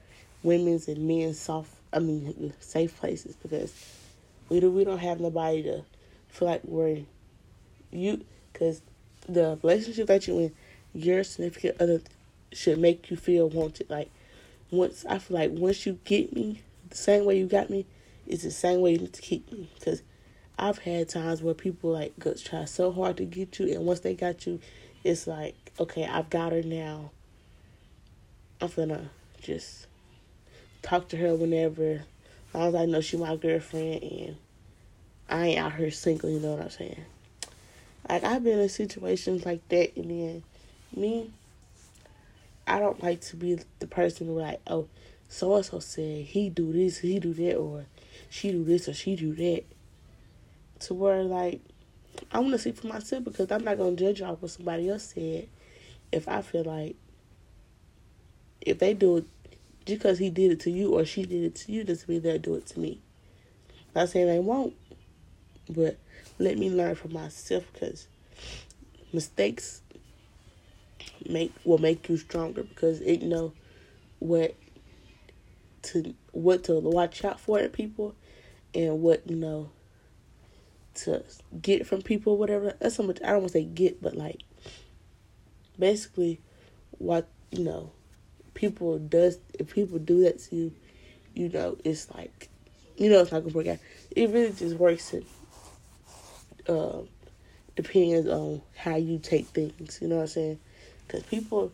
women's 0.47 0.87
and 0.87 1.07
men's 1.07 1.39
soft, 1.39 1.71
I 1.93 1.99
mean, 1.99 2.53
safe 2.59 2.97
places 2.97 3.35
because 3.35 3.73
we 4.49 4.59
do, 4.59 4.71
we 4.71 4.83
don't 4.83 4.97
have 4.99 5.19
nobody 5.19 5.61
to 5.63 5.83
feel 6.29 6.47
like 6.47 6.61
we're 6.63 7.01
you, 7.91 8.23
because 8.51 8.81
the 9.27 9.59
relationship 9.61 10.07
that 10.07 10.27
you're 10.27 10.41
in, 10.41 10.53
your 10.93 11.23
significant 11.23 11.79
other 11.81 12.01
should 12.51 12.79
make 12.79 13.11
you 13.11 13.17
feel 13.17 13.49
wanted. 13.49 13.89
Like 13.89 14.09
once 14.71 15.05
I 15.07 15.19
feel 15.19 15.37
like 15.37 15.51
once 15.51 15.85
you 15.85 15.99
get 16.05 16.33
me, 16.33 16.61
the 16.89 16.97
same 16.97 17.25
way 17.25 17.37
you 17.37 17.47
got 17.47 17.69
me, 17.69 17.85
is 18.25 18.43
the 18.43 18.51
same 18.51 18.81
way 18.81 18.93
you 18.93 18.99
need 18.99 19.13
to 19.13 19.21
keep 19.21 19.51
me. 19.51 19.69
Because 19.75 20.01
I've 20.57 20.79
had 20.79 21.09
times 21.09 21.41
where 21.41 21.53
people 21.53 21.91
like 21.91 22.13
try 22.43 22.65
so 22.65 22.91
hard 22.91 23.17
to 23.17 23.25
get 23.25 23.59
you, 23.59 23.73
and 23.73 23.85
once 23.85 23.99
they 23.99 24.15
got 24.15 24.47
you, 24.47 24.59
it's 25.03 25.27
like 25.27 25.55
okay, 25.79 26.05
I've 26.05 26.29
got 26.29 26.51
her 26.51 26.63
now. 26.63 27.11
I'm 28.59 28.69
gonna 28.69 29.09
just 29.41 29.87
talk 30.87 31.09
to 31.09 31.17
her 31.17 31.35
whenever, 31.35 31.91
as 31.91 32.53
long 32.53 32.67
as 32.69 32.75
I 32.75 32.85
know 32.85 33.01
she's 33.01 33.19
my 33.19 33.35
girlfriend 33.35 34.03
and 34.03 34.37
I 35.29 35.47
ain't 35.47 35.59
out 35.59 35.75
here 35.75 35.91
single. 35.91 36.29
You 36.29 36.39
know 36.39 36.53
what 36.53 36.63
I'm 36.63 36.69
saying? 36.69 37.05
Like 38.07 38.23
I've 38.23 38.43
been 38.43 38.59
in 38.59 38.69
situations 38.69 39.45
like 39.45 39.67
that, 39.67 39.97
and 39.97 40.09
then 40.09 40.43
me, 40.95 41.29
I 42.65 42.79
don't 42.79 43.03
like 43.03 43.19
to 43.21 43.35
be 43.35 43.59
the 43.79 43.87
person 43.87 44.27
who 44.27 44.39
like, 44.39 44.61
oh, 44.67 44.87
so 45.27 45.55
and 45.55 45.65
so 45.65 45.79
said 45.79 46.23
he 46.25 46.49
do 46.49 46.71
this, 46.71 46.99
he 46.99 47.19
do 47.19 47.33
that, 47.33 47.57
or 47.57 47.85
she 48.29 48.51
do 48.51 48.63
this 48.63 48.87
or 48.87 48.93
she 48.93 49.17
do 49.17 49.35
that. 49.35 49.63
To 50.81 50.93
where 50.93 51.23
like 51.23 51.59
I 52.31 52.39
want 52.39 52.53
to 52.53 52.59
see 52.59 52.71
for 52.71 52.87
myself 52.87 53.25
because 53.25 53.51
I'm 53.51 53.65
not 53.65 53.77
gonna 53.77 53.95
judge 53.95 54.21
off 54.21 54.41
what 54.41 54.51
somebody 54.51 54.89
else 54.89 55.13
said. 55.13 55.49
If 56.13 56.29
I 56.29 56.41
feel 56.41 56.63
like 56.63 56.95
if 58.61 58.79
they 58.79 58.93
do 58.93 59.25
just 59.87 59.99
because 59.99 60.19
he 60.19 60.29
did 60.29 60.51
it 60.51 60.59
to 60.61 60.69
you 60.69 60.93
or 60.93 61.05
she 61.05 61.23
did 61.23 61.43
it 61.43 61.55
to 61.55 61.71
you 61.71 61.83
doesn't 61.83 62.09
mean 62.09 62.21
they'll 62.21 62.37
do 62.37 62.55
it 62.55 62.65
to 62.67 62.79
me. 62.79 62.99
Not 63.95 64.09
saying 64.09 64.27
they 64.27 64.39
won't, 64.39 64.75
but 65.69 65.97
let 66.39 66.57
me 66.57 66.69
learn 66.69 66.95
from 66.95 67.13
myself 67.13 67.63
because 67.71 68.07
mistakes 69.13 69.81
make 71.27 71.53
will 71.63 71.77
make 71.77 72.09
you 72.09 72.17
stronger 72.17 72.63
because 72.63 72.99
it 72.99 73.21
know 73.23 73.53
what 74.19 74.55
to 75.83 76.13
what 76.31 76.65
to 76.65 76.73
watch 76.79 77.23
out 77.23 77.39
for 77.39 77.59
in 77.59 77.69
people 77.69 78.13
and 78.75 79.01
what 79.01 79.27
you 79.29 79.35
know 79.35 79.69
to 80.93 81.23
get 81.61 81.87
from 81.87 82.01
people 82.01 82.37
whatever 82.37 82.73
that's 82.79 82.95
so 82.95 83.03
much 83.03 83.19
i 83.23 83.27
don't 83.27 83.39
want 83.39 83.47
to 83.47 83.53
say 83.53 83.63
get 83.63 84.01
but 84.01 84.15
like 84.15 84.41
basically 85.79 86.39
what 86.97 87.27
you 87.51 87.63
know 87.63 87.91
people 88.57 88.97
does 88.97 89.37
if 89.59 89.73
people 89.73 89.99
do 89.99 90.23
that 90.23 90.39
to 90.39 90.55
you 90.55 90.71
you 91.35 91.49
know 91.49 91.77
it's 91.85 92.09
like 92.15 92.49
you 92.97 93.09
know 93.09 93.21
it's 93.21 93.31
not 93.31 93.43
gonna 93.43 93.53
work 93.53 93.67
out 93.67 93.77
it 94.15 94.29
really 94.29 94.51
just 94.51 94.75
works 94.75 95.13
in 95.13 95.23
uh, 96.67 96.99
depends 97.75 98.27
on 98.27 98.61
how 98.75 98.95
you 98.95 99.19
take 99.19 99.47
things. 99.47 99.99
You 100.01 100.07
know 100.07 100.15
what 100.17 100.21
I'm 100.23 100.27
saying? 100.27 100.59
Because 101.07 101.23
people, 101.23 101.71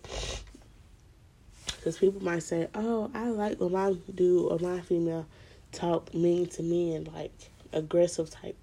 because 1.66 1.98
people 1.98 2.24
might 2.24 2.44
say, 2.44 2.68
"Oh, 2.76 3.10
I 3.14 3.30
like 3.30 3.60
when 3.60 3.72
my 3.72 3.96
dude 4.14 4.52
or 4.52 4.60
my 4.60 4.82
female 4.82 5.26
talk 5.72 6.14
mean 6.14 6.46
to 6.48 6.64
me 6.64 6.96
and 6.96 7.08
like 7.14 7.34
aggressive 7.72 8.30
type," 8.30 8.58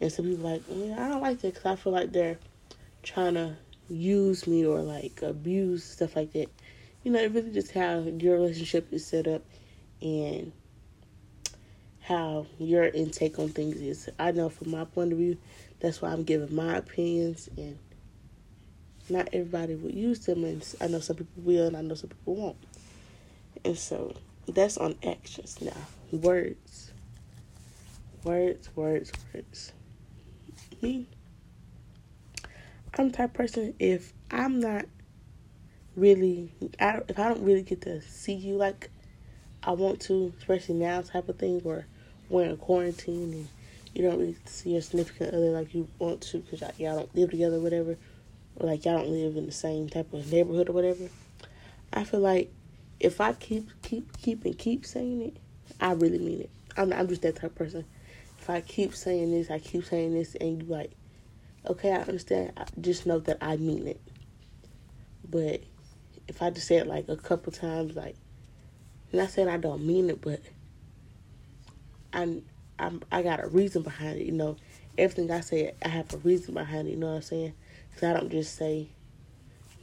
and 0.00 0.12
some 0.12 0.26
people 0.26 0.50
like, 0.50 0.62
"Yeah, 0.68 1.04
I 1.04 1.08
don't 1.08 1.22
like 1.22 1.40
that 1.40 1.54
because 1.54 1.66
I 1.66 1.76
feel 1.76 1.92
like 1.92 2.12
they're 2.12 2.38
trying 3.02 3.34
to 3.34 3.56
use 3.88 4.46
me 4.46 4.66
or 4.66 4.80
like 4.80 5.22
abuse 5.22 5.84
stuff 5.84 6.16
like 6.16 6.32
that." 6.32 6.48
You 7.04 7.12
know, 7.12 7.20
it 7.20 7.32
really 7.32 7.50
just 7.50 7.72
how 7.72 8.00
your 8.00 8.36
relationship 8.36 8.90
is 8.90 9.06
set 9.06 9.28
up 9.28 9.42
and 10.00 10.52
how 12.00 12.46
your 12.58 12.84
intake 12.84 13.38
on 13.38 13.50
things 13.50 13.76
is. 13.76 14.08
I 14.18 14.30
know 14.32 14.48
from 14.48 14.70
my 14.70 14.84
point 14.84 15.12
of 15.12 15.18
view, 15.18 15.36
that's 15.80 16.00
why 16.00 16.10
I'm 16.10 16.24
giving 16.24 16.54
my 16.54 16.76
opinions, 16.76 17.50
and 17.58 17.78
not 19.10 19.28
everybody 19.34 19.74
will 19.74 19.90
use 19.90 20.20
them, 20.24 20.44
and 20.44 20.64
I 20.80 20.86
know 20.86 21.00
some 21.00 21.16
people 21.16 21.42
will, 21.42 21.66
and 21.66 21.76
I 21.76 21.82
know 21.82 21.94
some 21.94 22.08
people 22.08 22.36
won't. 22.36 22.56
And 23.66 23.76
so 23.76 24.14
that's 24.48 24.78
on 24.78 24.96
actions 25.04 25.60
now. 25.60 25.72
Words. 26.10 26.90
Words, 28.24 28.70
words, 28.74 29.12
words. 29.34 29.72
Me, 30.80 31.06
I'm 32.96 33.10
the 33.10 33.16
type 33.18 33.34
person, 33.34 33.74
if 33.78 34.14
I'm 34.30 34.60
not 34.60 34.86
really, 35.96 36.52
if 36.60 37.18
I 37.18 37.28
don't 37.28 37.44
really 37.44 37.62
get 37.62 37.82
to 37.82 38.00
see 38.02 38.34
you 38.34 38.56
like 38.56 38.90
I 39.62 39.72
want 39.72 40.00
to, 40.02 40.32
especially 40.38 40.74
now 40.74 41.00
type 41.00 41.28
of 41.28 41.38
thing 41.38 41.60
where 41.60 41.86
we're 42.28 42.44
in 42.44 42.56
quarantine 42.56 43.32
and 43.32 43.48
you 43.94 44.02
don't 44.02 44.18
really 44.18 44.36
see 44.44 44.70
your 44.70 44.82
significant 44.82 45.32
other 45.32 45.50
like 45.50 45.74
you 45.74 45.88
want 45.98 46.20
to 46.22 46.38
because 46.38 46.60
y'all, 46.60 46.72
y'all 46.78 46.96
don't 46.96 47.14
live 47.14 47.30
together 47.30 47.56
or 47.56 47.60
whatever, 47.60 47.96
or 48.56 48.68
like 48.68 48.84
y'all 48.84 48.98
don't 48.98 49.10
live 49.10 49.36
in 49.36 49.46
the 49.46 49.52
same 49.52 49.88
type 49.88 50.12
of 50.12 50.30
neighborhood 50.30 50.68
or 50.68 50.72
whatever. 50.72 51.08
I 51.92 52.04
feel 52.04 52.20
like 52.20 52.52
if 53.00 53.20
I 53.20 53.32
keep 53.32 53.70
keep 53.82 54.20
keep 54.20 54.44
and 54.44 54.58
keep 54.58 54.84
saying 54.84 55.22
it, 55.22 55.36
I 55.80 55.92
really 55.92 56.18
mean 56.18 56.40
it. 56.42 56.50
I'm 56.76 56.92
I'm 56.92 57.08
just 57.08 57.22
that 57.22 57.36
type 57.36 57.50
of 57.50 57.54
person. 57.54 57.84
If 58.38 58.50
I 58.50 58.60
keep 58.60 58.94
saying 58.94 59.30
this, 59.30 59.50
I 59.50 59.58
keep 59.60 59.84
saying 59.84 60.12
this, 60.12 60.34
and 60.34 60.62
you 60.62 60.68
like, 60.68 60.90
okay, 61.66 61.92
I 61.92 62.00
understand. 62.00 62.52
I 62.56 62.66
just 62.80 63.06
know 63.06 63.20
that 63.20 63.38
I 63.40 63.56
mean 63.56 63.86
it. 63.86 64.00
But 65.30 65.62
if 66.28 66.42
I 66.42 66.50
just 66.50 66.66
say 66.66 66.76
it 66.76 66.86
like 66.86 67.08
a 67.08 67.16
couple 67.16 67.52
times, 67.52 67.96
like, 67.96 68.16
not 69.12 69.30
saying 69.30 69.48
I 69.48 69.56
don't 69.56 69.86
mean 69.86 70.10
it, 70.10 70.20
but 70.20 70.40
I 72.12 72.40
I'm, 72.78 73.02
I 73.12 73.22
got 73.22 73.42
a 73.42 73.46
reason 73.46 73.82
behind 73.82 74.18
it. 74.18 74.26
You 74.26 74.32
know, 74.32 74.56
everything 74.98 75.30
I 75.30 75.40
say, 75.40 75.74
I 75.84 75.88
have 75.88 76.12
a 76.12 76.18
reason 76.18 76.54
behind 76.54 76.88
it. 76.88 76.92
You 76.92 76.96
know 76.96 77.08
what 77.08 77.16
I'm 77.16 77.22
saying? 77.22 77.54
Because 77.90 78.10
I 78.10 78.12
don't 78.18 78.30
just 78.30 78.56
say 78.56 78.88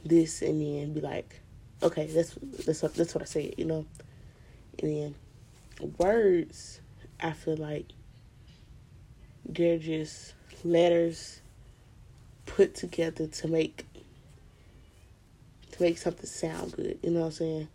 this 0.04 0.42
and 0.42 0.60
then 0.60 0.92
be 0.92 1.00
like, 1.00 1.40
okay, 1.82 2.06
that's 2.06 2.36
that's 2.66 2.82
what 2.82 2.94
that's 2.94 3.14
what 3.14 3.22
I 3.22 3.26
said. 3.26 3.54
You 3.56 3.64
know, 3.64 3.86
and 4.78 5.14
then 5.80 5.92
words, 5.98 6.80
I 7.20 7.32
feel 7.32 7.56
like 7.56 7.86
they're 9.44 9.78
just 9.78 10.34
letters 10.64 11.40
put 12.46 12.74
together 12.74 13.26
to 13.26 13.48
make 13.48 13.86
to 15.72 15.82
make 15.82 15.98
something 15.98 16.26
sound 16.26 16.72
good. 16.72 16.98
You 17.02 17.10
know 17.10 17.20
what 17.20 17.26
I'm 17.26 17.32
saying? 17.32 17.68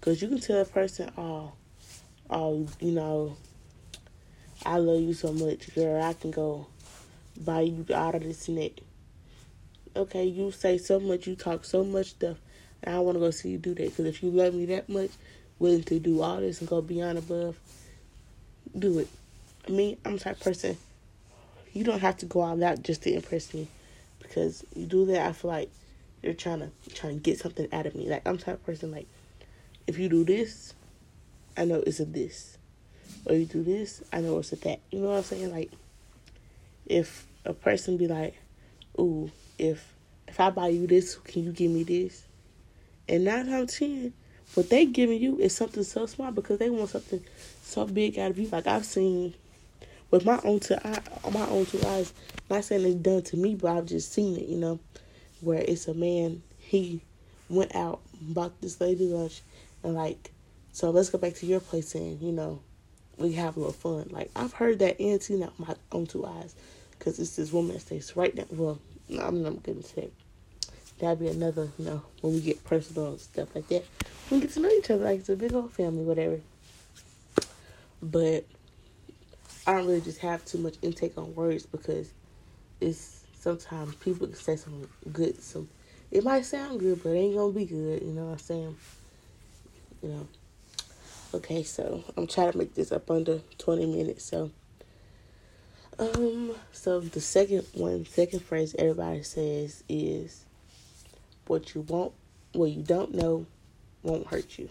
Because 0.00 0.20
you 0.20 0.28
can 0.28 0.40
tell 0.40 0.60
a 0.60 0.64
person, 0.64 1.10
oh, 1.16 1.52
oh, 2.28 2.66
you 2.80 2.92
know, 2.92 3.36
I 4.64 4.78
love 4.78 5.00
you 5.00 5.14
so 5.14 5.32
much, 5.32 5.74
girl. 5.74 6.02
I 6.02 6.12
can 6.14 6.30
go 6.30 6.66
buy 7.36 7.60
you 7.60 7.86
out 7.94 8.14
of 8.14 8.22
this 8.22 8.48
net. 8.48 8.80
Okay, 9.94 10.24
you 10.24 10.50
say 10.50 10.78
so 10.78 10.98
much, 10.98 11.26
you 11.26 11.36
talk 11.36 11.64
so 11.64 11.84
much 11.84 12.10
stuff, 12.10 12.38
and 12.82 12.94
I 12.94 12.98
want 13.00 13.16
to 13.16 13.20
go 13.20 13.30
see 13.30 13.50
you 13.50 13.58
do 13.58 13.74
that. 13.74 13.84
Because 13.84 14.06
if 14.06 14.22
you 14.22 14.30
love 14.30 14.54
me 14.54 14.66
that 14.66 14.88
much, 14.88 15.10
willing 15.58 15.82
to 15.84 15.98
do 16.00 16.22
all 16.22 16.40
this 16.40 16.60
and 16.60 16.68
go 16.68 16.80
beyond 16.80 17.18
above, 17.18 17.56
do 18.76 19.00
it. 19.00 19.08
Me, 19.68 19.98
I'm 20.04 20.18
type 20.18 20.40
person, 20.40 20.76
you 21.72 21.84
don't 21.84 22.00
have 22.00 22.16
to 22.18 22.26
go 22.26 22.40
all 22.40 22.64
out 22.64 22.82
just 22.82 23.02
to 23.02 23.12
impress 23.12 23.52
me. 23.54 23.68
Because 24.20 24.64
you 24.74 24.86
do 24.86 25.06
that, 25.06 25.28
I 25.28 25.32
feel 25.32 25.50
like 25.50 25.70
you're 26.22 26.34
trying 26.34 26.60
to 26.60 26.94
trying 26.94 27.14
to 27.14 27.20
get 27.20 27.38
something 27.38 27.68
out 27.72 27.86
of 27.86 27.94
me. 27.94 28.08
Like 28.08 28.26
I'm 28.26 28.38
type 28.38 28.54
of 28.54 28.66
person 28.66 28.90
like, 28.92 29.06
if 29.86 29.98
you 29.98 30.08
do 30.08 30.24
this, 30.24 30.74
I 31.56 31.64
know 31.64 31.82
it's 31.86 32.00
a 32.00 32.04
this 32.04 32.58
or 33.26 33.34
you 33.34 33.44
do 33.44 33.62
this, 33.62 34.02
I 34.12 34.20
know 34.20 34.38
it's 34.38 34.52
a 34.52 34.56
that. 34.56 34.80
You 34.90 35.00
know 35.00 35.08
what 35.08 35.18
I'm 35.18 35.22
saying? 35.22 35.52
Like, 35.52 35.70
if 36.86 37.26
a 37.44 37.52
person 37.52 37.96
be 37.96 38.08
like, 38.08 38.34
"Ooh, 38.98 39.30
if 39.58 39.94
if 40.26 40.40
I 40.40 40.50
buy 40.50 40.68
you 40.68 40.86
this, 40.86 41.16
can 41.16 41.44
you 41.44 41.52
give 41.52 41.70
me 41.70 41.84
this?" 41.84 42.24
And 43.08 43.24
nine 43.24 43.48
out 43.48 43.62
of 43.62 43.70
ten, 43.70 44.12
what 44.54 44.70
they 44.70 44.86
giving 44.86 45.20
you 45.20 45.38
is 45.38 45.54
something 45.54 45.84
so 45.84 46.06
small 46.06 46.32
because 46.32 46.58
they 46.58 46.70
want 46.70 46.90
something 46.90 47.22
so 47.62 47.86
big 47.86 48.18
out 48.18 48.30
of 48.30 48.38
you. 48.38 48.48
Like 48.48 48.66
I've 48.66 48.84
seen 48.86 49.34
with 50.10 50.24
my 50.24 50.40
own 50.44 50.60
two 50.60 50.76
eye, 50.84 51.00
my 51.32 51.46
own 51.48 51.66
two 51.66 51.80
eyes. 51.86 52.12
Not 52.50 52.64
saying 52.64 52.84
it's 52.84 52.96
done 52.96 53.22
to 53.22 53.36
me, 53.36 53.54
but 53.54 53.76
I've 53.76 53.86
just 53.86 54.12
seen 54.12 54.36
it. 54.36 54.48
You 54.48 54.58
know, 54.58 54.80
where 55.42 55.60
it's 55.60 55.86
a 55.88 55.94
man. 55.94 56.42
He 56.58 57.02
went 57.48 57.74
out, 57.74 58.00
bought 58.20 58.58
this 58.60 58.80
lady 58.80 59.08
lunch, 59.08 59.42
and 59.82 59.94
like, 59.94 60.30
so 60.72 60.90
let's 60.90 61.10
go 61.10 61.18
back 61.18 61.34
to 61.34 61.46
your 61.46 61.60
place 61.60 61.94
and 61.94 62.20
you 62.22 62.32
know 62.32 62.60
we 63.18 63.32
have 63.34 63.56
a 63.56 63.60
little 63.60 63.72
fun. 63.72 64.08
Like 64.10 64.30
I've 64.34 64.54
heard 64.54 64.78
that 64.78 64.98
seen 65.22 65.40
that 65.40 65.58
my 65.58 65.74
own 65.90 66.06
two 66.06 66.24
eyes, 66.24 66.54
because 66.98 67.18
it's 67.18 67.36
this 67.36 67.52
woman 67.52 67.74
that 67.74 67.80
stays 67.80 68.16
right 68.16 68.34
now. 68.34 68.44
Well, 68.50 68.78
I'm 69.20 69.42
not 69.42 69.62
gonna 69.62 69.82
say. 69.82 70.10
That'd 70.98 71.18
be 71.18 71.28
another, 71.28 71.68
you 71.78 71.84
know, 71.84 72.02
when 72.20 72.34
we 72.34 72.40
get 72.40 72.62
personal 72.62 73.10
and 73.10 73.20
stuff 73.20 73.54
like 73.56 73.66
that. 73.68 73.84
We 74.30 74.40
get 74.40 74.52
to 74.52 74.60
know 74.60 74.68
each 74.68 74.88
other 74.90 75.04
like 75.04 75.20
it's 75.20 75.28
a 75.28 75.36
big 75.36 75.52
old 75.52 75.72
family, 75.72 76.04
whatever. 76.04 76.40
But 78.00 78.44
I 79.66 79.72
don't 79.72 79.86
really 79.86 80.00
just 80.00 80.18
have 80.20 80.44
too 80.44 80.58
much 80.58 80.74
intake 80.82 81.18
on 81.18 81.34
words 81.34 81.66
because 81.66 82.08
it's 82.80 83.21
sometimes 83.42 83.96
people 83.96 84.28
can 84.28 84.36
say 84.36 84.54
something 84.56 84.88
good. 85.12 85.42
So 85.42 85.66
it 86.12 86.22
might 86.22 86.44
sound 86.44 86.78
good, 86.78 87.02
but 87.02 87.10
it 87.10 87.18
ain't 87.18 87.36
gonna 87.36 87.52
be 87.52 87.64
good. 87.66 88.02
You 88.02 88.12
know 88.12 88.26
what 88.26 88.32
I'm 88.32 88.38
saying? 88.38 88.76
You 90.02 90.08
know. 90.10 90.28
Okay, 91.34 91.64
so 91.64 92.04
I'm 92.16 92.26
trying 92.28 92.52
to 92.52 92.58
make 92.58 92.74
this 92.74 92.92
up 92.92 93.10
under 93.10 93.40
20 93.58 93.86
minutes. 93.86 94.24
So 94.24 94.50
Um, 95.98 96.54
so 96.72 97.00
the 97.00 97.20
second 97.20 97.66
one, 97.74 98.06
second 98.06 98.40
phrase 98.40 98.74
everybody 98.78 99.22
says 99.22 99.82
is 99.88 100.44
what 101.46 101.74
you 101.74 101.82
want, 101.82 102.12
what 102.52 102.70
you 102.70 102.82
don't 102.82 103.14
know 103.14 103.46
won't 104.02 104.26
hurt 104.26 104.58
you. 104.58 104.70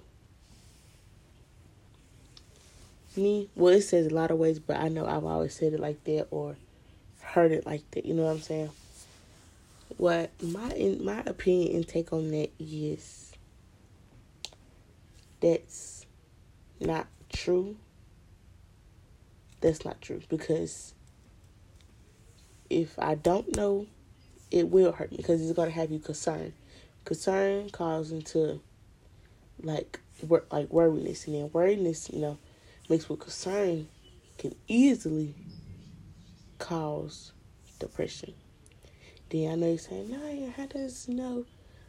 Me, 3.15 3.49
well, 3.55 3.73
it 3.73 3.81
says 3.81 4.07
a 4.07 4.13
lot 4.13 4.31
of 4.31 4.37
ways, 4.37 4.59
but 4.59 4.77
I 4.77 4.87
know 4.87 5.05
I've 5.05 5.25
always 5.25 5.53
said 5.53 5.73
it 5.73 5.79
like 5.79 6.03
that 6.05 6.27
or 6.31 6.55
heard 7.31 7.51
it 7.51 7.65
like 7.65 7.89
that. 7.91 8.05
You 8.05 8.13
know 8.13 8.23
what 8.23 8.31
I'm 8.31 8.41
saying? 8.41 8.69
What 9.97 10.31
my 10.41 10.69
in 10.71 11.03
my 11.03 11.21
opinion 11.25 11.75
and 11.75 11.87
take 11.87 12.11
on 12.13 12.31
that 12.31 12.49
is 12.59 13.33
that's 15.39 16.05
not 16.79 17.07
true. 17.31 17.77
That's 19.61 19.85
not 19.85 20.01
true 20.01 20.21
because 20.29 20.93
if 22.69 22.97
I 22.97 23.15
don't 23.15 23.55
know, 23.55 23.85
it 24.49 24.69
will 24.69 24.91
hurt 24.91 25.11
me 25.11 25.17
because 25.17 25.41
it's 25.41 25.55
gonna 25.55 25.71
have 25.71 25.91
you 25.91 25.99
concerned. 25.99 26.53
Concern 27.05 27.69
calls 27.69 28.11
into 28.11 28.61
like 29.63 29.99
wor- 30.27 30.45
like 30.51 30.69
worriness, 30.69 31.27
and 31.27 31.35
then 31.35 31.49
worriness, 31.53 32.09
you 32.09 32.19
know, 32.19 32.37
mixed 32.89 33.09
with 33.09 33.19
concern 33.19 33.87
can 34.37 34.55
easily 34.67 35.35
cause 36.61 37.33
depression. 37.79 38.33
Then 39.29 39.51
I 39.51 39.55
know 39.55 39.67
you're 39.67 39.77
saying, 39.77 40.11
no, 40.11 40.53
how 40.55 40.67
does 40.67 41.07
you 41.09 41.15
know 41.15 41.45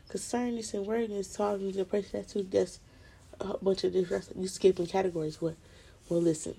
concernedness 0.09 0.75
and 0.75 0.87
worriness 0.87 1.37
causing 1.37 1.71
depression? 1.71 2.11
That's 2.15 2.33
too 2.33 2.47
that's 2.51 2.81
a 3.41 3.59
bunch 3.63 3.85
of 3.85 3.93
different 3.93 4.29
you 4.37 4.49
skipping 4.49 4.87
categories. 4.87 5.41
What? 5.41 5.57
Well, 6.09 6.21
listen, 6.21 6.57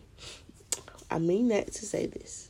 I 1.09 1.19
mean 1.19 1.49
that 1.49 1.73
to 1.73 1.85
say 1.85 2.05
this. 2.05 2.49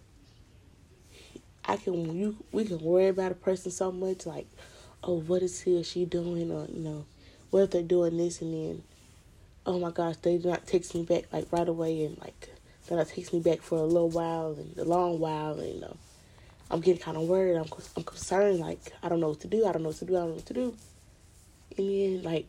I 1.65 1.77
can 1.77 2.15
you 2.15 2.35
we 2.51 2.65
can 2.65 2.79
worry 2.79 3.07
about 3.07 3.31
a 3.31 3.35
person 3.35 3.71
so 3.71 3.91
much 3.91 4.25
like, 4.25 4.47
oh, 5.03 5.21
what 5.21 5.41
is 5.41 5.61
he 5.61 5.77
or 5.79 5.83
she 5.83 6.05
doing, 6.05 6.51
or 6.51 6.67
you 6.67 6.81
know, 6.81 7.05
what 7.51 7.61
if 7.61 7.71
they're 7.71 7.83
doing 7.83 8.17
this 8.17 8.41
and 8.41 8.53
then, 8.53 8.83
oh 9.65 9.79
my 9.79 9.91
gosh, 9.91 10.17
they 10.17 10.37
do 10.37 10.49
not 10.49 10.67
text 10.67 10.93
me 10.93 11.03
back 11.03 11.31
like 11.31 11.47
right 11.51 11.69
away 11.69 12.03
and 12.03 12.19
like 12.19 12.49
they 12.93 12.99
not 12.99 13.07
text 13.07 13.33
me 13.33 13.39
back 13.39 13.61
for 13.61 13.77
a 13.77 13.83
little 13.83 14.09
while 14.09 14.55
and 14.57 14.77
a 14.77 14.83
long 14.83 15.19
while 15.19 15.59
and 15.59 15.75
you 15.75 15.81
know, 15.81 15.97
I'm 16.69 16.79
getting 16.79 17.01
kind 17.01 17.17
of 17.17 17.23
worried. 17.23 17.55
I'm 17.55 17.69
I'm 17.97 18.03
concerned. 18.03 18.59
Like 18.59 18.79
I 19.01 19.09
don't 19.09 19.19
know 19.19 19.29
what 19.29 19.41
to 19.41 19.47
do. 19.47 19.65
I 19.65 19.71
don't 19.71 19.83
know 19.83 19.89
what 19.89 19.97
to 19.97 20.05
do. 20.05 20.15
I 20.15 20.19
don't 20.19 20.29
know 20.29 20.35
what 20.35 20.45
to 20.47 20.53
do. 20.53 20.75
And 21.77 21.89
then 21.89 22.23
like, 22.23 22.47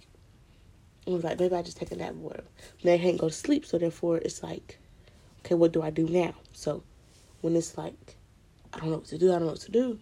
I 1.07 1.11
was 1.11 1.25
like, 1.25 1.39
maybe 1.39 1.55
I 1.55 1.63
just 1.63 1.77
take 1.77 1.93
a 1.93 1.97
nap 1.97 2.15
or. 2.23 2.41
Then 2.83 3.01
I 3.01 3.03
can't 3.03 3.19
go 3.19 3.29
to 3.29 3.35
sleep, 3.35 3.67
so 3.67 3.79
therefore 3.79 4.19
it's 4.19 4.43
like, 4.43 4.79
okay, 5.41 5.55
what 5.55 5.73
do 5.73 5.83
I 5.83 5.91
do 5.91 6.09
now? 6.09 6.35
So 6.53 6.83
when 7.41 7.57
it's 7.57 7.77
like 7.77 8.17
I 8.73 8.81
don't 8.81 8.91
know 8.91 8.97
what 8.97 9.07
to 9.07 9.19
do, 9.19 9.29
I 9.29 9.33
don't 9.33 9.43
know 9.43 9.53
what 9.53 9.61
to 9.61 9.71
do, 9.71 9.99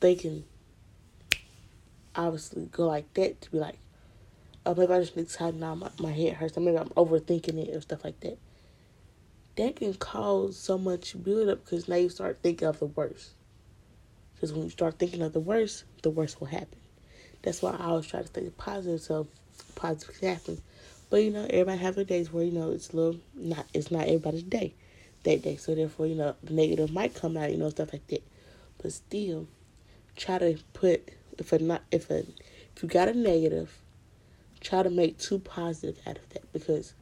they 0.00 0.14
can 0.14 0.44
obviously 2.16 2.66
go 2.66 2.86
like 2.86 3.12
that 3.14 3.40
to 3.42 3.50
be 3.50 3.58
like, 3.58 3.78
oh, 4.66 4.74
maybe 4.74 4.92
I 4.92 5.00
just 5.00 5.16
need 5.16 5.28
to 5.28 5.34
tighten 5.34 5.62
out 5.62 5.78
my, 5.78 5.90
my 5.98 6.12
head 6.12 6.34
hurts, 6.34 6.56
or 6.56 6.60
maybe 6.60 6.78
I'm 6.78 6.88
overthinking 6.90 7.66
it 7.68 7.74
or 7.74 7.80
stuff 7.80 8.04
like 8.04 8.20
that. 8.20 8.38
That 9.56 9.76
can 9.76 9.94
cause 9.94 10.56
so 10.56 10.78
much 10.78 11.22
buildup 11.22 11.64
because 11.64 11.88
now 11.88 11.96
you 11.96 12.08
start 12.08 12.38
thinking 12.42 12.68
of 12.68 12.78
the 12.78 12.86
worst. 12.86 13.30
Because 14.34 14.52
when 14.52 14.64
you 14.64 14.70
start 14.70 14.98
thinking 14.98 15.22
of 15.22 15.32
the 15.32 15.40
worst, 15.40 15.84
the 16.02 16.10
worst 16.10 16.40
will 16.40 16.46
happen. 16.46 16.78
That's 17.42 17.62
why 17.62 17.72
I 17.72 17.86
always 17.86 18.06
try 18.06 18.20
to 18.20 18.26
stay 18.26 18.48
positive 18.56 19.00
so 19.00 19.26
positive 19.74 20.18
can 20.18 20.28
happen. 20.28 20.62
But 21.10 21.24
you 21.24 21.30
know, 21.30 21.44
everybody 21.50 21.78
have 21.78 21.96
their 21.96 22.04
days 22.04 22.32
where 22.32 22.44
you 22.44 22.52
know 22.52 22.70
it's 22.70 22.90
a 22.90 22.96
little 22.96 23.20
not 23.34 23.66
it's 23.74 23.90
not 23.90 24.04
everybody's 24.04 24.44
day 24.44 24.74
that 25.24 25.42
day. 25.42 25.56
So 25.56 25.74
therefore, 25.74 26.06
you 26.06 26.14
know, 26.14 26.34
the 26.42 26.54
negative 26.54 26.92
might 26.92 27.14
come 27.14 27.36
out, 27.36 27.50
you 27.50 27.58
know, 27.58 27.70
stuff 27.70 27.92
like 27.92 28.06
that. 28.08 28.22
But 28.80 28.92
still, 28.92 29.48
try 30.16 30.38
to 30.38 30.58
put 30.72 31.10
if 31.38 31.52
a 31.52 31.58
not 31.58 31.82
if 31.90 32.10
a 32.10 32.18
if 32.76 32.82
you 32.82 32.88
got 32.88 33.08
a 33.08 33.14
negative, 33.14 33.76
try 34.60 34.82
to 34.82 34.90
make 34.90 35.18
two 35.18 35.38
positive 35.38 35.98
out 36.06 36.18
of 36.18 36.28
that 36.30 36.52
because 36.52 36.94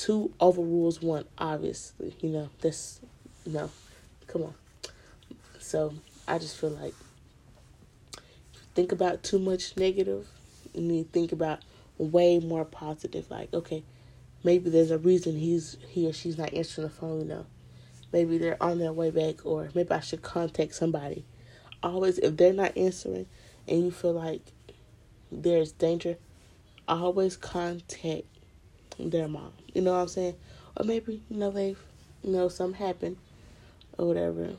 two 0.00 0.32
overrules 0.40 1.02
one. 1.02 1.24
Obviously, 1.38 2.14
you 2.20 2.30
know 2.30 2.48
you 3.44 3.52
know, 3.52 3.70
come 4.26 4.42
on. 4.42 4.54
So 5.58 5.94
I 6.26 6.38
just 6.38 6.56
feel 6.56 6.70
like 6.70 6.94
think 8.74 8.92
about 8.92 9.22
too 9.22 9.38
much 9.38 9.76
negative, 9.76 10.26
you 10.74 10.82
need 10.82 11.04
to 11.04 11.10
think 11.10 11.32
about 11.32 11.60
way 11.98 12.38
more 12.38 12.64
positive. 12.64 13.30
Like 13.30 13.52
okay 13.52 13.82
maybe 14.42 14.70
there's 14.70 14.90
a 14.90 14.98
reason 14.98 15.36
he's 15.36 15.76
he 15.88 16.06
or 16.06 16.12
she's 16.12 16.38
not 16.38 16.54
answering 16.54 16.88
the 16.88 16.94
phone, 16.94 17.20
you 17.20 17.26
know. 17.26 17.46
Maybe 18.12 18.38
they're 18.38 18.60
on 18.62 18.78
their 18.78 18.92
way 18.92 19.10
back 19.10 19.46
or 19.46 19.68
maybe 19.74 19.90
I 19.90 20.00
should 20.00 20.22
contact 20.22 20.74
somebody. 20.74 21.24
Always 21.82 22.18
if 22.18 22.36
they're 22.36 22.52
not 22.52 22.76
answering 22.76 23.26
and 23.68 23.84
you 23.84 23.90
feel 23.90 24.12
like 24.12 24.42
there's 25.30 25.72
danger, 25.72 26.16
always 26.88 27.36
contact 27.36 28.24
their 28.98 29.28
mom. 29.28 29.52
You 29.74 29.82
know 29.82 29.92
what 29.92 30.00
I'm 30.00 30.08
saying? 30.08 30.36
Or 30.76 30.84
maybe, 30.84 31.22
you 31.28 31.36
know, 31.36 31.50
they've 31.50 31.78
you 32.22 32.32
know, 32.32 32.48
something 32.48 32.78
happened 32.78 33.16
or 33.98 34.06
whatever. 34.06 34.50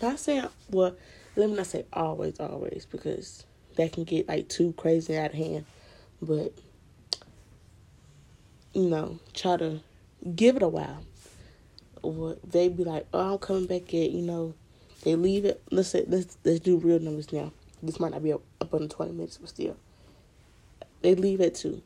Not 0.00 0.18
saying 0.18 0.46
well, 0.70 0.94
let 1.36 1.50
me 1.50 1.56
not 1.56 1.66
say 1.66 1.84
always, 1.92 2.38
always, 2.40 2.86
because 2.90 3.44
that 3.76 3.92
can 3.92 4.04
get 4.04 4.28
like 4.28 4.48
too 4.48 4.72
crazy 4.76 5.16
out 5.16 5.30
of 5.30 5.36
hand. 5.36 5.64
But 6.20 6.52
you 8.74 8.88
know, 8.88 9.18
try 9.34 9.56
to 9.56 9.80
give 10.34 10.56
it 10.56 10.62
a 10.62 10.68
while. 10.68 11.04
Or 12.02 12.36
they 12.44 12.68
be 12.68 12.84
like, 12.84 13.06
oh, 13.12 13.34
I'm 13.34 13.38
coming 13.38 13.66
back 13.66 13.92
at, 13.94 14.10
you 14.10 14.22
know, 14.22 14.54
they 15.02 15.16
leave 15.16 15.44
it. 15.44 15.60
Let's 15.70 15.88
say, 15.88 16.04
let's, 16.06 16.38
let's 16.44 16.60
do 16.60 16.76
real 16.76 17.00
numbers 17.00 17.32
now. 17.32 17.52
This 17.82 17.98
might 17.98 18.12
not 18.12 18.22
be 18.22 18.32
up, 18.32 18.42
up 18.60 18.72
under 18.72 18.86
20 18.86 19.12
minutes, 19.12 19.36
but 19.38 19.48
still. 19.48 19.76
They 21.02 21.14
leave 21.14 21.40
at 21.40 21.56
2. 21.56 21.82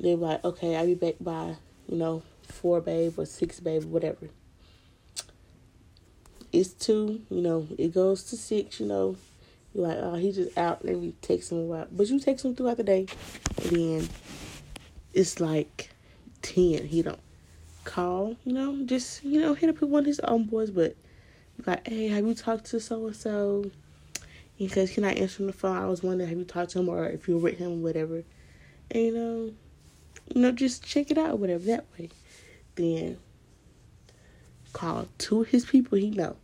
They're 0.00 0.16
like, 0.16 0.42
okay, 0.44 0.76
I'll 0.76 0.86
be 0.86 0.94
back 0.94 1.16
by, 1.20 1.56
you 1.88 1.96
know, 1.96 2.22
4, 2.42 2.80
babe, 2.80 3.18
or 3.18 3.26
6, 3.26 3.60
babe, 3.60 3.84
whatever. 3.84 4.28
It's 6.52 6.72
2, 6.74 7.22
you 7.30 7.40
know, 7.40 7.66
it 7.78 7.94
goes 7.94 8.24
to 8.24 8.36
6, 8.36 8.80
you 8.80 8.86
know. 8.86 9.16
You're 9.74 9.88
like, 9.88 9.98
oh, 10.00 10.14
he's 10.16 10.36
just 10.36 10.58
out. 10.58 10.84
Let 10.84 10.98
me 10.98 11.14
text 11.22 11.50
him 11.50 11.58
a 11.58 11.62
while. 11.62 11.86
But 11.90 12.08
you 12.08 12.20
text 12.20 12.44
him 12.44 12.54
throughout 12.54 12.76
the 12.76 12.84
day. 12.84 13.06
And 13.62 13.70
then 13.70 14.08
it's 15.14 15.40
like 15.40 15.90
10. 16.42 16.86
He 16.86 17.00
don't 17.00 17.18
call, 17.84 18.36
you 18.44 18.52
know, 18.52 18.84
just, 18.84 19.24
you 19.24 19.40
know, 19.40 19.54
hit 19.54 19.70
up 19.70 19.80
with 19.80 19.88
one 19.88 20.00
of 20.00 20.06
his 20.06 20.20
own 20.20 20.44
boys, 20.44 20.70
but 20.70 20.94
like, 21.66 21.88
hey, 21.88 22.08
have 22.08 22.26
you 22.26 22.34
talked 22.34 22.66
to 22.66 22.80
so 22.80 23.06
and 23.06 23.16
so? 23.16 23.70
Because 24.58 24.90
he 24.90 25.00
not 25.00 25.16
answering 25.16 25.46
the 25.46 25.52
phone. 25.52 25.76
I 25.76 25.86
was 25.86 26.02
wondering, 26.02 26.28
have 26.28 26.38
you 26.38 26.44
talked 26.44 26.72
to 26.72 26.80
him 26.80 26.88
or 26.88 27.06
if 27.06 27.26
you're 27.26 27.38
with 27.38 27.58
him, 27.58 27.82
whatever. 27.82 28.22
And, 28.90 29.02
you 29.02 29.14
know, 29.14 29.52
you 30.34 30.40
know, 30.40 30.52
just 30.52 30.84
check 30.84 31.10
it 31.10 31.18
out, 31.18 31.38
whatever, 31.38 31.64
that 31.64 31.86
way. 31.98 32.08
Then 32.74 33.18
call 34.72 35.08
two 35.18 35.42
of 35.42 35.48
his 35.48 35.64
people 35.64 35.98
he 35.98 36.10
know. 36.10 36.36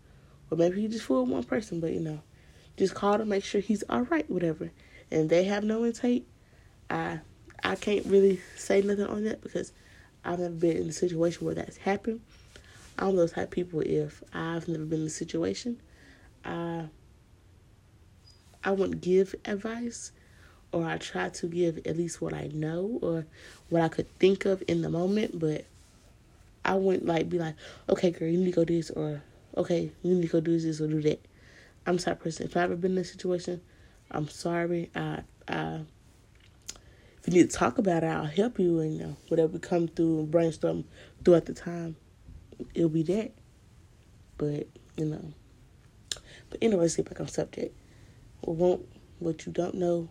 Or 0.51 0.59
maybe 0.59 0.81
he 0.81 0.89
just 0.89 1.05
fooled 1.05 1.29
one 1.29 1.45
person, 1.45 1.81
but, 1.81 1.93
you 1.93 2.01
know, 2.01 2.21
just 2.77 2.95
call 2.95 3.19
to 3.19 3.25
make 3.25 3.45
sure 3.45 3.61
he's 3.61 3.83
all 3.89 4.03
right, 4.03 4.29
whatever. 4.31 4.71
And 5.11 5.29
they 5.31 5.45
have 5.45 5.65
no 5.65 5.85
intake. 5.85 6.27
I 6.91 7.21
I 7.63 7.75
can't 7.75 8.07
really 8.07 8.41
say 8.57 8.83
nothing 8.83 9.07
on 9.07 9.25
that 9.25 9.41
because 9.41 9.73
I've 10.25 10.39
never 10.39 10.55
been 10.55 10.77
in 10.77 10.89
a 10.89 10.93
situation 10.93 11.45
where 11.45 11.55
that's 11.55 11.77
happened. 11.77 12.21
I'm 12.99 13.17
those 13.17 13.33
type 13.33 13.45
of 13.49 13.51
people. 13.51 13.81
If 13.81 14.23
I've 14.33 14.69
never 14.69 14.85
been 14.85 15.01
in 15.01 15.07
a 15.07 15.11
situation, 15.11 15.81
I 16.45 16.85
I 18.63 18.71
wouldn't 18.73 19.01
give 19.01 19.35
advice, 19.45 20.13
or 20.73 20.85
I 20.85 20.99
try 20.99 21.29
to 21.29 21.47
give 21.47 21.79
at 21.87 21.97
least 21.97 22.21
what 22.21 22.35
I 22.35 22.51
know 22.53 22.99
or 23.03 23.27
what 23.71 23.83
I 23.83 23.89
could 23.89 24.11
think 24.19 24.45
of 24.45 24.63
in 24.69 24.83
the 24.83 24.91
moment. 24.91 25.39
But 25.39 25.65
I 26.65 26.75
wouldn't 26.75 27.07
like 27.07 27.29
be 27.29 27.39
like, 27.39 27.55
okay, 27.89 28.11
girl, 28.11 28.29
you 28.29 28.39
need 28.39 28.47
to 28.47 28.53
go 28.53 28.65
do 28.65 28.77
this, 28.77 28.91
or 28.91 29.23
okay, 29.57 29.91
you 30.03 30.15
need 30.15 30.23
to 30.23 30.29
go 30.29 30.41
do 30.41 30.59
this 30.59 30.81
or 30.81 30.87
do 30.87 31.01
that. 31.03 31.25
I'm 31.87 31.97
the 31.97 32.03
type 32.03 32.21
person. 32.21 32.47
If 32.47 32.57
I've 32.57 32.65
ever 32.65 32.77
been 32.77 32.93
in 32.93 32.99
a 32.99 33.05
situation, 33.05 33.61
I'm 34.11 34.29
sorry. 34.29 34.91
I 34.95 35.23
I 35.49 35.81
if 37.19 37.27
you 37.27 37.33
need 37.43 37.51
to 37.51 37.57
talk 37.57 37.79
about 37.79 38.05
it, 38.05 38.07
I'll 38.07 38.25
help 38.25 38.59
you 38.59 38.81
and 38.81 38.99
know, 38.99 39.17
whatever 39.29 39.55
we 39.55 39.59
come 39.59 39.89
through 39.89 40.21
and 40.21 40.31
brainstorm 40.31 40.85
throughout 41.25 41.47
the 41.47 41.55
time, 41.55 41.97
it'll 42.75 42.89
be 42.89 43.03
that. 43.05 43.33
But, 44.37 44.69
you 44.97 45.07
know. 45.07 45.33
But 46.49 46.59
anyway, 46.63 46.83
let's 46.83 46.97
get 46.97 47.09
back 47.09 47.21
on 47.21 47.29
subject. 47.29 47.77
Won't 48.43 48.87
what 49.19 49.45
you 49.47 49.53
don't 49.53 49.75
know 49.75 50.09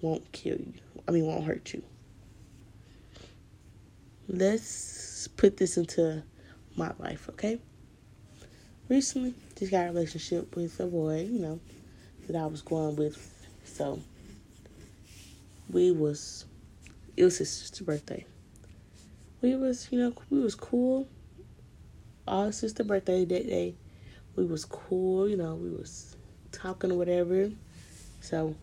won't 0.00 0.30
kill 0.32 0.56
you. 0.56 0.74
I 1.06 1.12
mean 1.12 1.26
won't 1.26 1.44
hurt 1.44 1.72
you. 1.72 1.82
Let's 4.28 5.28
put 5.28 5.56
this 5.56 5.76
into 5.76 6.22
my 6.76 6.92
life, 6.98 7.28
okay? 7.30 7.58
Recently 8.88 9.34
just 9.58 9.70
got 9.70 9.86
a 9.88 9.92
relationship 9.92 10.54
with 10.56 10.78
a 10.80 10.86
boy, 10.86 11.28
you 11.30 11.40
know, 11.40 11.60
that 12.26 12.36
I 12.36 12.46
was 12.46 12.62
going 12.62 12.96
with. 12.96 13.46
So 13.64 14.00
we 15.70 15.90
was 15.92 16.44
it 17.16 17.24
was 17.24 17.38
his 17.38 17.50
sister's 17.50 17.86
birthday. 17.86 18.24
We 19.42 19.56
was, 19.56 19.88
you 19.90 19.98
know, 19.98 20.12
we 20.30 20.40
was 20.40 20.54
cool 20.54 21.08
our 22.30 22.52
sister 22.52 22.84
birthday 22.84 23.24
that 23.24 23.46
day. 23.46 23.74
We 24.36 24.44
was 24.44 24.64
cool, 24.64 25.28
you 25.28 25.36
know, 25.36 25.56
we 25.56 25.70
was 25.70 26.16
talking 26.52 26.92
or 26.92 26.96
whatever. 26.96 27.50
So 28.20 28.54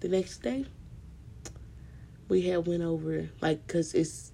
the 0.00 0.08
next 0.08 0.38
day, 0.38 0.64
we 2.28 2.42
had 2.42 2.66
went 2.66 2.82
over 2.82 3.28
like 3.40 3.66
cause 3.66 3.94
it's 3.94 4.32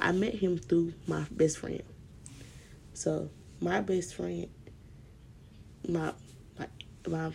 I 0.00 0.12
met 0.12 0.34
him 0.34 0.58
through 0.58 0.94
my 1.06 1.24
best 1.30 1.58
friend. 1.58 1.82
So 2.94 3.30
my 3.60 3.80
best 3.80 4.14
friend, 4.14 4.48
my 5.88 6.12
my 6.58 6.66
my 7.06 7.32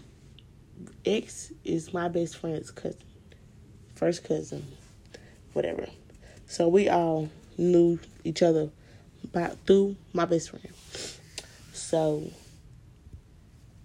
ex 1.05 1.51
is 1.63 1.93
my 1.93 2.07
best 2.07 2.37
friend's 2.37 2.71
cousin, 2.71 3.01
first 3.95 4.23
cousin, 4.23 4.65
whatever. 5.53 5.87
So 6.47 6.67
we 6.67 6.89
all 6.89 7.29
knew 7.57 7.99
each 8.23 8.41
other 8.41 8.69
by 9.31 9.47
through 9.65 9.95
my 10.13 10.25
best 10.25 10.49
friend. 10.49 10.73
So 11.73 12.31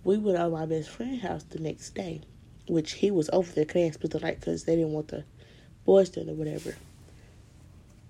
we 0.04 0.18
went 0.18 0.38
over 0.38 0.56
my 0.56 0.66
best 0.66 0.90
friend's 0.90 1.22
house 1.22 1.44
the 1.44 1.58
next 1.58 1.94
day, 1.94 2.22
which 2.66 2.92
he 2.92 3.10
was 3.10 3.28
over 3.32 3.50
there 3.52 3.64
they 3.64 3.90
spent 3.90 4.12
the 4.12 4.18
light 4.20 4.40
because 4.40 4.64
they 4.64 4.76
didn't 4.76 4.92
want 4.92 5.08
the 5.08 5.24
boys 5.84 6.10
there 6.10 6.28
or 6.28 6.34
whatever. 6.34 6.74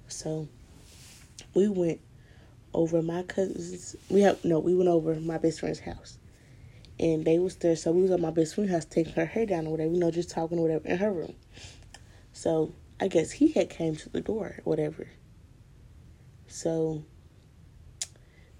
So 0.08 0.48
we 1.54 1.68
went 1.68 2.00
over 2.72 3.02
my 3.02 3.22
cousin's. 3.22 3.96
We 4.08 4.20
have 4.22 4.44
no, 4.44 4.58
we 4.58 4.74
went 4.74 4.88
over 4.88 5.14
my 5.16 5.38
best 5.38 5.60
friend's 5.60 5.80
house, 5.80 6.18
and 6.98 7.24
they 7.24 7.38
was 7.38 7.56
there. 7.56 7.76
So 7.76 7.92
we 7.92 8.02
was 8.02 8.10
at 8.10 8.20
my 8.20 8.30
best 8.30 8.54
friend's 8.54 8.72
house 8.72 8.84
taking 8.84 9.14
her 9.14 9.26
hair 9.26 9.46
down 9.46 9.66
or 9.66 9.70
whatever, 9.70 9.92
you 9.92 10.00
know, 10.00 10.10
just 10.10 10.30
talking 10.30 10.58
or 10.58 10.62
whatever 10.62 10.88
in 10.88 10.98
her 10.98 11.12
room. 11.12 11.34
So 12.32 12.72
I 13.00 13.08
guess 13.08 13.30
he 13.30 13.48
had 13.52 13.70
came 13.70 13.96
to 13.96 14.08
the 14.08 14.20
door, 14.20 14.56
or 14.58 14.62
whatever. 14.64 15.08
So 16.46 17.04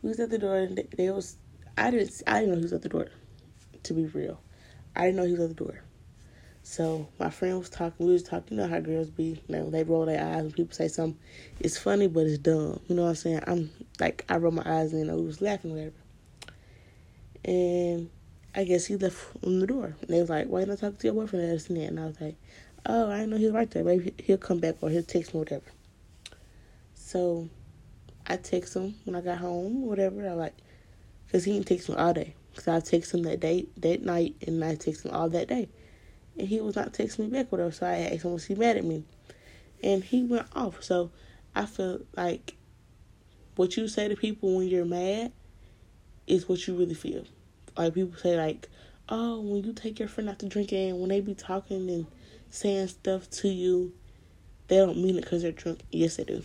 we 0.02 0.08
was 0.08 0.20
at 0.20 0.30
the 0.30 0.38
door, 0.38 0.56
and 0.56 0.82
they 0.96 1.10
was. 1.10 1.36
I 1.76 1.90
didn't. 1.90 2.22
I 2.26 2.40
didn't 2.40 2.50
know 2.50 2.56
he 2.56 2.62
was 2.62 2.72
at 2.72 2.82
the 2.82 2.88
door. 2.88 3.08
To 3.84 3.92
be 3.92 4.06
real, 4.06 4.40
I 4.96 5.06
didn't 5.06 5.16
know 5.16 5.24
he 5.24 5.32
was 5.32 5.42
at 5.42 5.48
the 5.50 5.64
door. 5.64 5.83
So 6.66 7.06
my 7.20 7.28
friend 7.28 7.58
was 7.58 7.68
talking. 7.68 8.06
We 8.06 8.14
was 8.14 8.22
talking. 8.22 8.56
You 8.56 8.62
know 8.62 8.68
how 8.68 8.80
girls 8.80 9.10
be. 9.10 9.40
Know, 9.48 9.68
they 9.68 9.84
roll 9.84 10.06
their 10.06 10.24
eyes 10.24 10.44
when 10.44 10.52
people 10.52 10.74
say 10.74 10.88
something. 10.88 11.20
It's 11.60 11.76
funny, 11.76 12.08
but 12.08 12.26
it's 12.26 12.38
dumb. 12.38 12.80
You 12.88 12.96
know 12.96 13.02
what 13.02 13.10
I'm 13.10 13.14
saying? 13.16 13.40
I'm 13.46 13.70
like 14.00 14.24
I 14.30 14.38
rolled 14.38 14.54
my 14.54 14.62
eyes 14.64 14.94
and 14.94 15.10
I 15.10 15.14
was 15.14 15.42
laughing 15.42 15.72
whatever. 15.72 15.92
And 17.44 18.08
I 18.54 18.64
guess 18.64 18.86
he 18.86 18.96
left 18.96 19.36
on 19.44 19.60
the 19.60 19.66
door. 19.66 19.94
And 20.00 20.08
they 20.08 20.18
was 20.20 20.30
like, 20.30 20.46
"Why 20.48 20.60
didn't 20.60 20.82
I 20.82 20.88
talk 20.88 20.98
to 20.98 21.06
your 21.06 21.14
boyfriend?" 21.14 21.44
And. 21.44 21.76
And 21.76 22.00
I 22.00 22.06
was 22.06 22.20
like, 22.20 22.36
"Oh, 22.86 23.10
I 23.10 23.18
didn't 23.18 23.30
know 23.30 23.36
he 23.36 23.44
was 23.44 23.54
right 23.54 23.70
there. 23.70 23.84
Maybe 23.84 24.14
he'll 24.24 24.38
come 24.38 24.58
back 24.58 24.76
or 24.80 24.88
he'll 24.88 25.02
text 25.02 25.34
me 25.34 25.40
whatever." 25.40 25.70
So 26.94 27.50
I 28.26 28.38
text 28.38 28.74
him 28.74 28.94
when 29.04 29.16
I 29.16 29.20
got 29.20 29.36
home, 29.36 29.82
whatever. 29.82 30.26
I 30.26 30.32
like, 30.32 30.54
cause 31.30 31.44
he 31.44 31.52
didn't 31.52 31.66
text 31.66 31.90
me 31.90 31.96
all 31.96 32.14
day. 32.14 32.34
Cause 32.56 32.68
I 32.68 32.80
text 32.80 33.12
him 33.12 33.22
that 33.24 33.40
day, 33.40 33.66
that 33.76 34.02
night, 34.02 34.36
and 34.46 34.64
I 34.64 34.76
text 34.76 35.04
him 35.04 35.10
all 35.10 35.28
that 35.28 35.48
day 35.48 35.68
and 36.38 36.48
he 36.48 36.60
was 36.60 36.76
not 36.76 36.92
texting 36.92 37.20
me 37.20 37.26
back 37.28 37.50
with 37.50 37.60
her. 37.60 37.70
So 37.70 37.86
I 37.86 37.96
asked 38.12 38.24
him, 38.24 38.32
was 38.32 38.44
he 38.44 38.54
mad 38.54 38.76
at 38.76 38.84
me? 38.84 39.04
And 39.82 40.02
he 40.02 40.24
went 40.24 40.46
off. 40.54 40.82
So 40.82 41.10
I 41.54 41.66
feel 41.66 42.00
like 42.16 42.54
what 43.56 43.76
you 43.76 43.86
say 43.88 44.08
to 44.08 44.16
people 44.16 44.56
when 44.56 44.68
you're 44.68 44.84
mad 44.84 45.32
is 46.26 46.48
what 46.48 46.66
you 46.66 46.74
really 46.76 46.94
feel. 46.94 47.24
Like 47.76 47.94
people 47.94 48.18
say, 48.18 48.36
like, 48.36 48.68
oh, 49.08 49.40
when 49.40 49.64
you 49.64 49.72
take 49.72 49.98
your 49.98 50.08
friend 50.08 50.30
out 50.30 50.38
to 50.40 50.48
drink 50.48 50.72
and 50.72 50.98
when 51.00 51.10
they 51.10 51.20
be 51.20 51.34
talking 51.34 51.88
and 51.90 52.06
saying 52.50 52.88
stuff 52.88 53.28
to 53.30 53.48
you, 53.48 53.92
they 54.68 54.76
don't 54.76 54.96
mean 54.96 55.18
it 55.18 55.22
because 55.22 55.42
they're 55.42 55.52
drunk. 55.52 55.82
Yes, 55.90 56.16
they 56.16 56.24
do. 56.24 56.42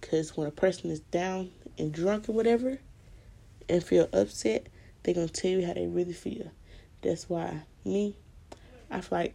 Because 0.00 0.36
when 0.36 0.46
a 0.46 0.52
person 0.52 0.90
is 0.90 1.00
down 1.00 1.50
and 1.78 1.92
drunk 1.92 2.28
or 2.28 2.32
whatever 2.32 2.78
and 3.68 3.82
feel 3.82 4.08
upset, 4.12 4.68
they're 5.02 5.14
going 5.14 5.28
to 5.28 5.32
tell 5.32 5.50
you 5.50 5.66
how 5.66 5.74
they 5.74 5.86
really 5.86 6.12
feel. 6.12 6.50
That's 7.02 7.28
why 7.28 7.62
me, 7.84 8.16
I 8.92 9.00
feel 9.00 9.18
like 9.18 9.34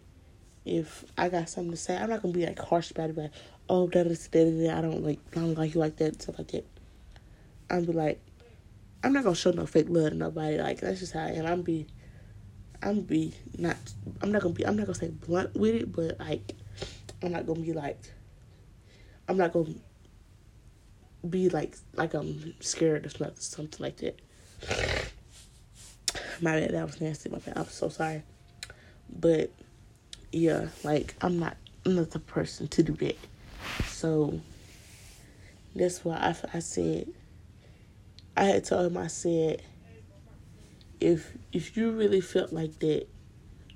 if 0.66 1.06
I 1.18 1.30
got 1.30 1.50
something 1.50 1.72
to 1.72 1.78
say, 1.78 1.98
I'm 1.98 2.10
not 2.10 2.22
gonna 2.22 2.34
be 2.34 2.46
like 2.46 2.60
harsh 2.60 2.92
about 2.92 3.10
it, 3.10 3.18
like, 3.18 3.32
oh, 3.70 3.88
that 3.88 4.06
is 4.08 4.28
that 4.28 4.40
is 4.40 4.70
I 4.70 4.82
don't 4.82 5.04
like, 5.04 5.20
I 5.34 5.40
don't 5.40 5.58
like 5.58 5.74
you 5.74 5.80
like 5.80 5.98
that, 5.98 6.22
stuff 6.22 6.38
like 6.38 6.50
that. 6.50 6.66
I'm 7.70 7.86
be 7.86 7.94
like, 7.94 8.22
I'm 9.04 9.14
not 9.14 9.24
gonna 9.24 9.36
show 9.36 9.52
no 9.52 9.66
fake 9.66 9.88
love 9.90 10.12
to 10.12 10.16
nobody. 10.16 10.58
Like 10.58 10.80
that's 10.80 11.00
just 11.00 11.14
how 11.14 11.22
I 11.22 11.32
am. 11.32 11.46
I'm 11.46 11.62
be, 11.62 11.88
I'm 12.82 13.02
be 13.02 13.34
not. 13.58 13.78
I'm 14.22 14.32
not 14.32 14.42
gonna 14.42 14.54
be. 14.54 14.66
I'm 14.66 14.76
not 14.76 14.86
gonna 14.86 14.98
say 14.98 15.10
blunt 15.10 15.56
with 15.56 15.76
it, 15.76 15.92
but 15.92 16.20
like, 16.20 16.54
I'm 17.22 17.32
not 17.32 17.46
gonna 17.46 17.62
be 17.62 17.74
like, 17.74 18.00
I'm 19.28 19.38
not 19.38 19.54
gonna 19.54 19.74
be 21.28 21.50
like 21.50 21.76
like 21.96 22.14
I'm 22.14 22.54
scared 22.60 23.06
or 23.06 23.32
something 23.36 23.84
like 23.84 23.98
that. 23.98 24.20
My 26.42 26.60
bad. 26.60 26.72
That 26.72 26.86
was 26.86 27.02
nasty. 27.02 27.30
My 27.30 27.40
bad. 27.40 27.58
I'm 27.58 27.66
so 27.66 27.90
sorry. 27.90 28.24
But 29.10 29.52
yeah, 30.32 30.68
like 30.84 31.16
I'm 31.22 31.40
not 31.40 31.58
I'm 31.86 31.96
not 31.96 32.12
the 32.12 32.20
person 32.20 32.68
to 32.70 32.84
do 32.84 32.94
that. 32.94 33.18
So 33.88 34.40
that's 35.76 36.04
why 36.04 36.16
I, 36.16 36.58
I 36.58 36.60
said 36.60 37.08
I 38.36 38.46
had 38.46 38.66
told 38.66 38.92
him 38.92 38.98
I 38.98 39.08
said 39.08 39.62
if 41.00 41.32
if 41.52 41.78
you 41.78 41.92
really 41.92 42.22
felt 42.22 42.52
like 42.52 42.80
that, 42.80 43.08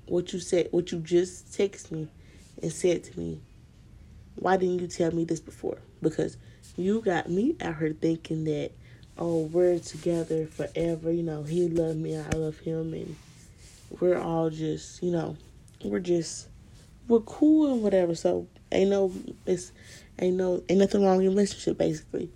what 0.06 0.32
you 0.32 0.40
said, 0.40 0.68
what 0.70 0.92
you 0.92 0.98
just 0.98 1.52
texted 1.52 1.92
me 1.92 2.08
and 2.62 2.72
said 2.72 3.04
to 3.04 3.18
me, 3.18 3.40
why 4.36 4.56
didn't 4.56 4.80
you 4.80 4.86
tell 4.86 5.12
me 5.12 5.24
this 5.24 5.40
before? 5.40 5.78
Because 6.00 6.36
you 6.76 7.00
got 7.00 7.30
me 7.30 7.56
out 7.60 7.78
here 7.78 7.94
thinking 7.98 8.44
that, 8.44 8.72
oh, 9.18 9.42
we're 9.44 9.78
together 9.78 10.46
forever. 10.46 11.12
You 11.12 11.22
know, 11.22 11.42
he 11.42 11.68
loved 11.68 11.98
me, 11.98 12.16
I 12.16 12.28
love 12.30 12.58
him, 12.58 12.94
and 12.94 13.16
we're 14.00 14.18
all 14.18 14.50
just, 14.50 15.02
you 15.02 15.10
know, 15.10 15.36
we're 15.84 16.00
just 16.00 16.48
we're 17.08 17.20
cool 17.20 17.72
and 17.72 17.82
whatever. 17.82 18.14
So 18.14 18.46
ain't 18.70 18.90
no 18.90 19.12
it's 19.46 19.72
ain't 20.18 20.36
no 20.36 20.62
ain't 20.68 20.80
nothing 20.80 21.04
wrong 21.04 21.20
in 21.20 21.28
relationship 21.28 21.78
basically. 21.78 22.30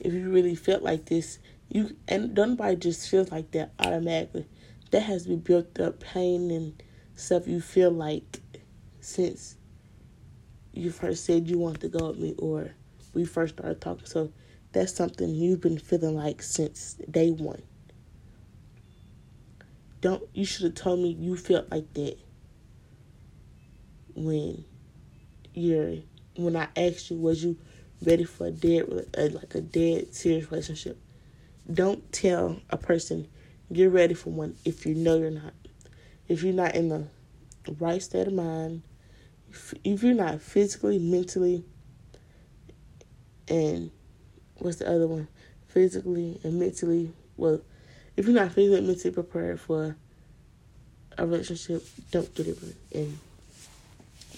If 0.00 0.12
you 0.12 0.30
really 0.30 0.54
felt 0.54 0.82
like 0.82 1.06
this, 1.06 1.38
you 1.68 1.96
and 2.08 2.34
nobody 2.34 2.76
just 2.76 3.08
feels 3.08 3.30
like 3.30 3.50
that 3.52 3.72
automatically. 3.78 4.46
That 4.90 5.00
has 5.00 5.24
to 5.24 5.30
be 5.30 5.36
built 5.36 5.78
up 5.80 6.00
pain 6.00 6.50
and 6.50 6.82
stuff 7.16 7.46
you 7.46 7.60
feel 7.60 7.90
like 7.90 8.40
since 9.00 9.56
you 10.72 10.90
first 10.90 11.24
said 11.24 11.48
you 11.48 11.58
want 11.58 11.80
to 11.80 11.88
go 11.88 12.08
with 12.08 12.18
me 12.18 12.34
or 12.38 12.70
we 13.12 13.24
first 13.24 13.54
started 13.54 13.80
talking. 13.80 14.06
So 14.06 14.32
that's 14.72 14.94
something 14.94 15.28
you've 15.28 15.60
been 15.60 15.78
feeling 15.78 16.16
like 16.16 16.42
since 16.42 16.94
day 17.10 17.30
one 17.30 17.62
don't 20.04 20.22
you 20.34 20.44
should 20.44 20.64
have 20.64 20.74
told 20.74 21.00
me 21.00 21.08
you 21.18 21.34
felt 21.34 21.70
like 21.70 21.90
that 21.94 22.18
when 24.14 24.62
you're 25.54 25.94
when 26.36 26.56
I 26.56 26.68
asked 26.76 27.10
you 27.10 27.16
was 27.16 27.42
you 27.42 27.56
ready 28.04 28.24
for 28.24 28.48
a 28.48 28.50
dead 28.50 28.84
uh, 29.16 29.28
like 29.32 29.54
a 29.54 29.62
dead 29.62 30.14
serious 30.14 30.50
relationship. 30.50 31.00
Don't 31.72 32.12
tell 32.12 32.60
a 32.68 32.76
person 32.76 33.28
you're 33.70 33.88
ready 33.88 34.12
for 34.12 34.28
one 34.28 34.56
if 34.66 34.84
you 34.84 34.94
know 34.94 35.16
you're 35.16 35.30
not. 35.30 35.54
If 36.28 36.42
you're 36.42 36.52
not 36.52 36.74
in 36.74 36.90
the 36.90 37.06
right 37.78 38.02
state 38.02 38.26
of 38.26 38.34
mind, 38.34 38.82
if, 39.48 39.72
if 39.84 40.02
you're 40.02 40.12
not 40.12 40.42
physically, 40.42 40.98
mentally, 40.98 41.64
and 43.48 43.90
what's 44.56 44.76
the 44.76 44.86
other 44.86 45.06
one? 45.06 45.28
Physically 45.66 46.40
and 46.44 46.60
mentally 46.60 47.14
well 47.38 47.62
if 48.16 48.26
you're 48.26 48.34
not 48.34 48.52
physically 48.52 48.86
mentally 48.86 49.12
prepared 49.12 49.60
for 49.60 49.96
a 51.18 51.26
relationship, 51.26 51.84
don't 52.10 52.32
get 52.34 52.48
it. 52.48 52.58
And 52.94 53.18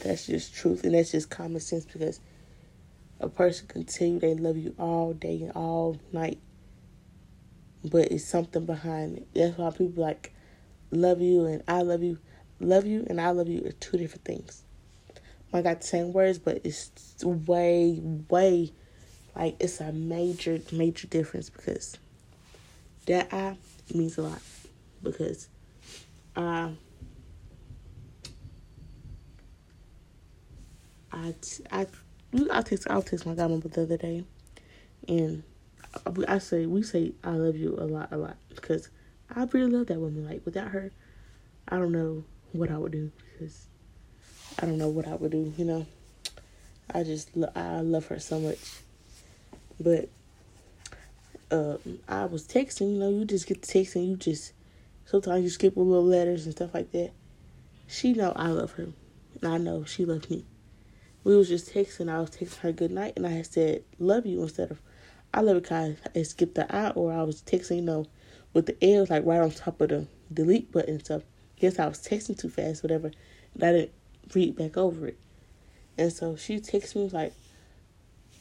that's 0.02 0.26
just 0.26 0.54
truth, 0.54 0.84
and 0.84 0.94
that's 0.94 1.12
just 1.12 1.30
common 1.30 1.60
sense 1.60 1.84
because 1.84 2.20
a 3.20 3.28
person 3.28 3.66
can 3.66 3.84
tell 3.84 4.08
you 4.08 4.18
they 4.18 4.34
love 4.34 4.56
you 4.56 4.74
all 4.78 5.12
day 5.12 5.42
and 5.42 5.52
all 5.52 5.98
night, 6.12 6.38
but 7.84 8.12
it's 8.12 8.24
something 8.24 8.66
behind 8.66 9.18
it. 9.18 9.28
That's 9.34 9.58
why 9.58 9.70
people 9.70 10.02
like 10.02 10.32
love 10.90 11.20
you 11.20 11.46
and 11.46 11.62
I 11.66 11.82
love 11.82 12.02
you. 12.02 12.18
Love 12.60 12.86
you 12.86 13.06
and 13.08 13.20
I 13.20 13.30
love 13.30 13.48
you 13.48 13.66
are 13.66 13.72
two 13.72 13.98
different 13.98 14.24
things. 14.24 14.62
I 15.52 15.62
got 15.62 15.80
the 15.80 15.86
same 15.86 16.12
words, 16.12 16.38
but 16.38 16.60
it's 16.64 16.90
way, 17.22 17.98
way 18.28 18.72
like 19.34 19.56
it's 19.60 19.80
a 19.80 19.92
major, 19.92 20.60
major 20.72 21.06
difference 21.06 21.50
because 21.50 21.98
that 23.06 23.32
I 23.32 23.56
means 23.94 24.18
a 24.18 24.22
lot 24.22 24.40
because 25.02 25.48
uh, 26.36 26.70
I 31.12 31.34
I 31.70 31.86
I 32.50 32.62
text 32.62 32.86
I'll 32.90 33.02
text 33.02 33.26
my 33.26 33.34
godmother 33.34 33.68
the 33.68 33.82
other 33.82 33.96
day, 33.96 34.24
and 35.08 35.42
I 36.28 36.38
say 36.38 36.66
we 36.66 36.82
say 36.82 37.12
I 37.24 37.30
love 37.30 37.56
you 37.56 37.76
a 37.78 37.84
lot 37.84 38.12
a 38.12 38.16
lot 38.16 38.36
because 38.54 38.90
I 39.34 39.44
really 39.44 39.70
love 39.70 39.86
that 39.86 39.98
woman. 39.98 40.26
Like 40.26 40.42
without 40.44 40.68
her, 40.68 40.92
I 41.68 41.76
don't 41.76 41.92
know 41.92 42.24
what 42.52 42.70
I 42.70 42.78
would 42.78 42.92
do 42.92 43.10
because 43.32 43.66
I 44.58 44.66
don't 44.66 44.78
know 44.78 44.88
what 44.88 45.06
I 45.06 45.14
would 45.14 45.32
do. 45.32 45.52
You 45.56 45.64
know, 45.64 45.86
I 46.92 47.02
just 47.02 47.30
I 47.54 47.80
love 47.80 48.06
her 48.06 48.18
so 48.18 48.40
much, 48.40 48.58
but 49.80 50.08
uh, 51.50 51.76
I 52.08 52.24
was 52.26 52.46
texting. 52.46 52.92
You 52.92 52.98
know, 52.98 53.10
you 53.10 53.24
just 53.24 53.46
get 53.46 53.62
the 53.62 53.66
text 53.66 53.96
and 53.96 54.08
you 54.08 54.16
just 54.16 54.52
sometimes 55.04 55.44
you 55.44 55.50
skip 55.50 55.76
a 55.76 55.80
little 55.80 56.04
letters 56.04 56.44
and 56.44 56.54
stuff 56.54 56.74
like 56.74 56.92
that. 56.92 57.12
She 57.86 58.12
know 58.12 58.32
I 58.34 58.48
love 58.48 58.72
her, 58.72 58.88
and 59.40 59.44
I 59.44 59.58
know 59.58 59.84
she 59.84 60.04
loves 60.04 60.28
me. 60.28 60.44
We 61.24 61.36
was 61.36 61.48
just 61.48 61.72
texting. 61.72 62.10
I 62.10 62.20
was 62.20 62.30
texting 62.30 62.58
her 62.58 62.72
good 62.72 62.90
night, 62.90 63.14
and 63.16 63.26
I 63.26 63.30
had 63.30 63.46
said 63.46 63.84
love 63.98 64.26
you 64.26 64.42
instead 64.42 64.70
of 64.70 64.80
I 65.32 65.40
love 65.40 65.56
it 65.56 65.62
because 65.64 65.96
I 66.14 66.22
skipped 66.22 66.54
the 66.54 66.74
I, 66.74 66.90
or 66.90 67.12
I 67.12 67.22
was 67.22 67.42
texting, 67.42 67.76
you 67.76 67.82
know, 67.82 68.06
with 68.52 68.66
the 68.66 68.76
L 68.82 69.06
like 69.08 69.24
right 69.26 69.40
on 69.40 69.50
top 69.50 69.80
of 69.80 69.90
the 69.90 70.06
delete 70.32 70.72
button 70.72 70.98
stuff. 71.00 71.22
Guess 71.60 71.78
I 71.78 71.86
was 71.86 71.98
texting 71.98 72.38
too 72.38 72.50
fast, 72.50 72.82
whatever, 72.82 73.12
and 73.54 73.62
I 73.62 73.72
didn't 73.72 73.92
read 74.34 74.56
back 74.56 74.76
over 74.76 75.08
it. 75.08 75.18
And 75.98 76.12
so 76.12 76.36
she 76.36 76.56
texted 76.56 76.96
me 76.96 77.08
like, 77.08 77.32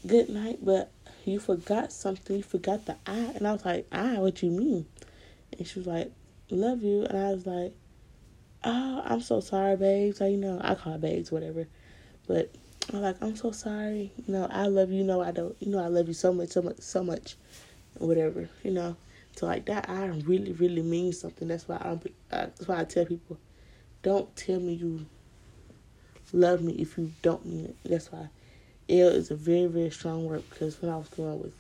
"Good 0.06 0.30
night," 0.30 0.60
but 0.62 0.91
you 1.34 1.40
forgot 1.40 1.92
something. 1.92 2.38
You 2.38 2.44
forgot 2.44 2.86
the 2.86 2.96
I, 3.06 3.18
and 3.36 3.48
I 3.48 3.52
was 3.54 3.66
like, 3.66 3.88
"I? 3.92 4.20
What 4.20 4.42
you 4.44 4.52
mean?" 4.52 4.86
And 5.58 5.68
she 5.68 5.80
was 5.80 5.88
like, 5.88 6.12
"Love 6.50 6.84
you," 6.84 7.04
and 7.06 7.18
I 7.18 7.34
was 7.34 7.46
like, 7.46 7.74
"Oh, 8.64 9.02
I'm 9.06 9.22
so 9.22 9.40
sorry, 9.40 9.76
babes." 9.76 10.22
Like 10.22 10.32
you 10.32 10.38
know, 10.38 10.60
I 10.64 10.76
call 10.76 10.98
babes, 10.98 11.32
whatever. 11.32 11.68
But 12.28 12.54
I'm 12.94 13.02
like, 13.02 13.22
I'm 13.22 13.36
so 13.36 13.52
sorry. 13.52 14.12
You 14.26 14.34
know, 14.34 14.48
I 14.50 14.68
love 14.68 14.92
you. 14.92 14.98
you 15.00 15.04
know, 15.04 15.22
I 15.22 15.32
don't. 15.32 15.56
You 15.60 15.72
know, 15.72 15.80
I 15.84 15.88
love 15.88 16.08
you 16.08 16.14
so 16.14 16.34
much, 16.34 16.50
so 16.50 16.62
much, 16.62 16.80
so 16.80 17.04
much, 17.04 17.36
whatever. 17.98 18.50
You 18.64 18.72
know, 18.72 18.96
so 19.36 19.48
like 19.48 19.66
that, 19.66 19.90
I 19.90 20.06
really, 20.08 20.54
really 20.54 20.82
mean 20.82 21.14
something. 21.14 21.48
That's 21.48 21.68
why 21.68 21.78
I'm. 21.82 22.02
That's 22.30 22.68
why 22.68 22.82
I 22.82 22.84
tell 22.84 23.06
people, 23.06 23.38
don't 24.04 24.34
tell 24.36 24.60
me 24.60 24.74
you 24.74 25.06
love 26.34 26.62
me 26.62 26.74
if 26.74 26.98
you 26.98 27.12
don't 27.22 27.46
mean 27.46 27.66
it. 27.66 27.76
That's 27.84 28.12
why 28.12 28.30
L 28.89 29.08
is 29.08 29.32
a 29.32 29.36
very, 29.36 29.65
very 29.65 29.89
strong 29.89 30.26
word 30.26 30.43
because 30.50 30.82
when 30.82 30.91
I 30.91 30.98
was 30.98 31.10
going 31.10 31.41
with 31.41 31.54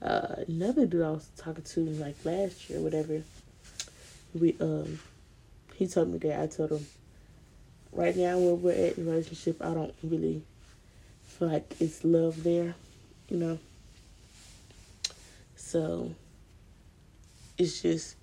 uh, 0.00 0.42
another 0.48 0.86
dude 0.86 1.02
I 1.02 1.10
was 1.10 1.28
talking 1.36 1.62
to 1.62 1.80
like 1.80 2.16
last 2.24 2.68
year, 2.70 2.80
whatever, 2.80 3.22
we 4.34 4.56
um 4.60 4.98
he 5.74 5.86
told 5.86 6.08
me 6.08 6.18
that 6.18 6.40
I 6.40 6.46
told 6.46 6.70
him 6.72 6.86
right 7.92 8.16
now 8.16 8.38
where 8.38 8.54
we're 8.54 8.86
at 8.86 8.98
in 8.98 9.06
relationship, 9.06 9.60
I 9.60 9.74
don't 9.74 9.94
really 10.02 10.42
feel 11.24 11.48
like 11.48 11.74
it's 11.80 12.04
love 12.04 12.42
there, 12.42 12.74
you 13.28 13.36
know. 13.36 13.58
So 15.56 16.14
it's 17.58 17.82
just 17.82 18.16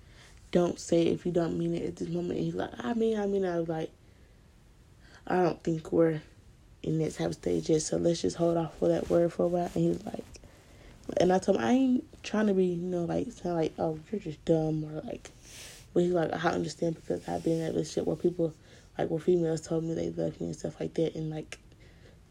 don't 0.52 0.78
say 0.78 1.06
it 1.06 1.12
if 1.12 1.26
you 1.26 1.32
don't 1.32 1.58
mean 1.58 1.74
it 1.74 1.84
at 1.84 1.96
this 1.96 2.08
moment. 2.08 2.32
And 2.32 2.44
he's 2.44 2.54
like, 2.54 2.70
I 2.78 2.94
mean, 2.94 3.18
I 3.18 3.26
mean, 3.26 3.44
I 3.44 3.58
was 3.58 3.68
like, 3.68 3.90
I 5.26 5.36
don't 5.36 5.62
think 5.62 5.92
we're 5.92 6.20
in 6.82 6.98
that 6.98 7.14
type 7.14 7.28
of 7.28 7.34
stage 7.34 7.68
yet, 7.68 7.82
so 7.82 7.96
let's 7.96 8.22
just 8.22 8.36
hold 8.36 8.56
off 8.56 8.76
for 8.78 8.88
that 8.88 9.10
word 9.10 9.32
for 9.32 9.44
a 9.44 9.48
while. 9.48 9.70
And 9.74 9.84
he 9.84 9.88
was 9.88 10.04
like, 10.04 10.24
and 11.18 11.32
I 11.32 11.38
told 11.38 11.58
him 11.58 11.64
I 11.64 11.72
ain't 11.72 12.22
trying 12.22 12.46
to 12.46 12.54
be, 12.54 12.66
you 12.66 12.86
know, 12.86 13.04
like 13.04 13.30
sound 13.32 13.56
like, 13.56 13.74
oh, 13.78 13.98
you're 14.10 14.20
just 14.20 14.44
dumb 14.44 14.84
or 14.84 15.00
like, 15.02 15.30
but 15.92 16.02
he's 16.04 16.12
like, 16.12 16.32
I 16.32 16.48
understand 16.50 16.94
because 16.94 17.28
I've 17.28 17.42
been 17.44 17.54
in 17.54 17.60
that 17.60 17.72
relationship 17.72 18.06
where 18.06 18.16
people, 18.16 18.54
like, 18.96 19.10
where 19.10 19.20
females 19.20 19.60
told 19.60 19.84
me 19.84 19.94
they 19.94 20.10
love 20.10 20.40
me 20.40 20.48
and 20.48 20.56
stuff 20.56 20.80
like 20.80 20.94
that, 20.94 21.14
and 21.14 21.30
like 21.30 21.58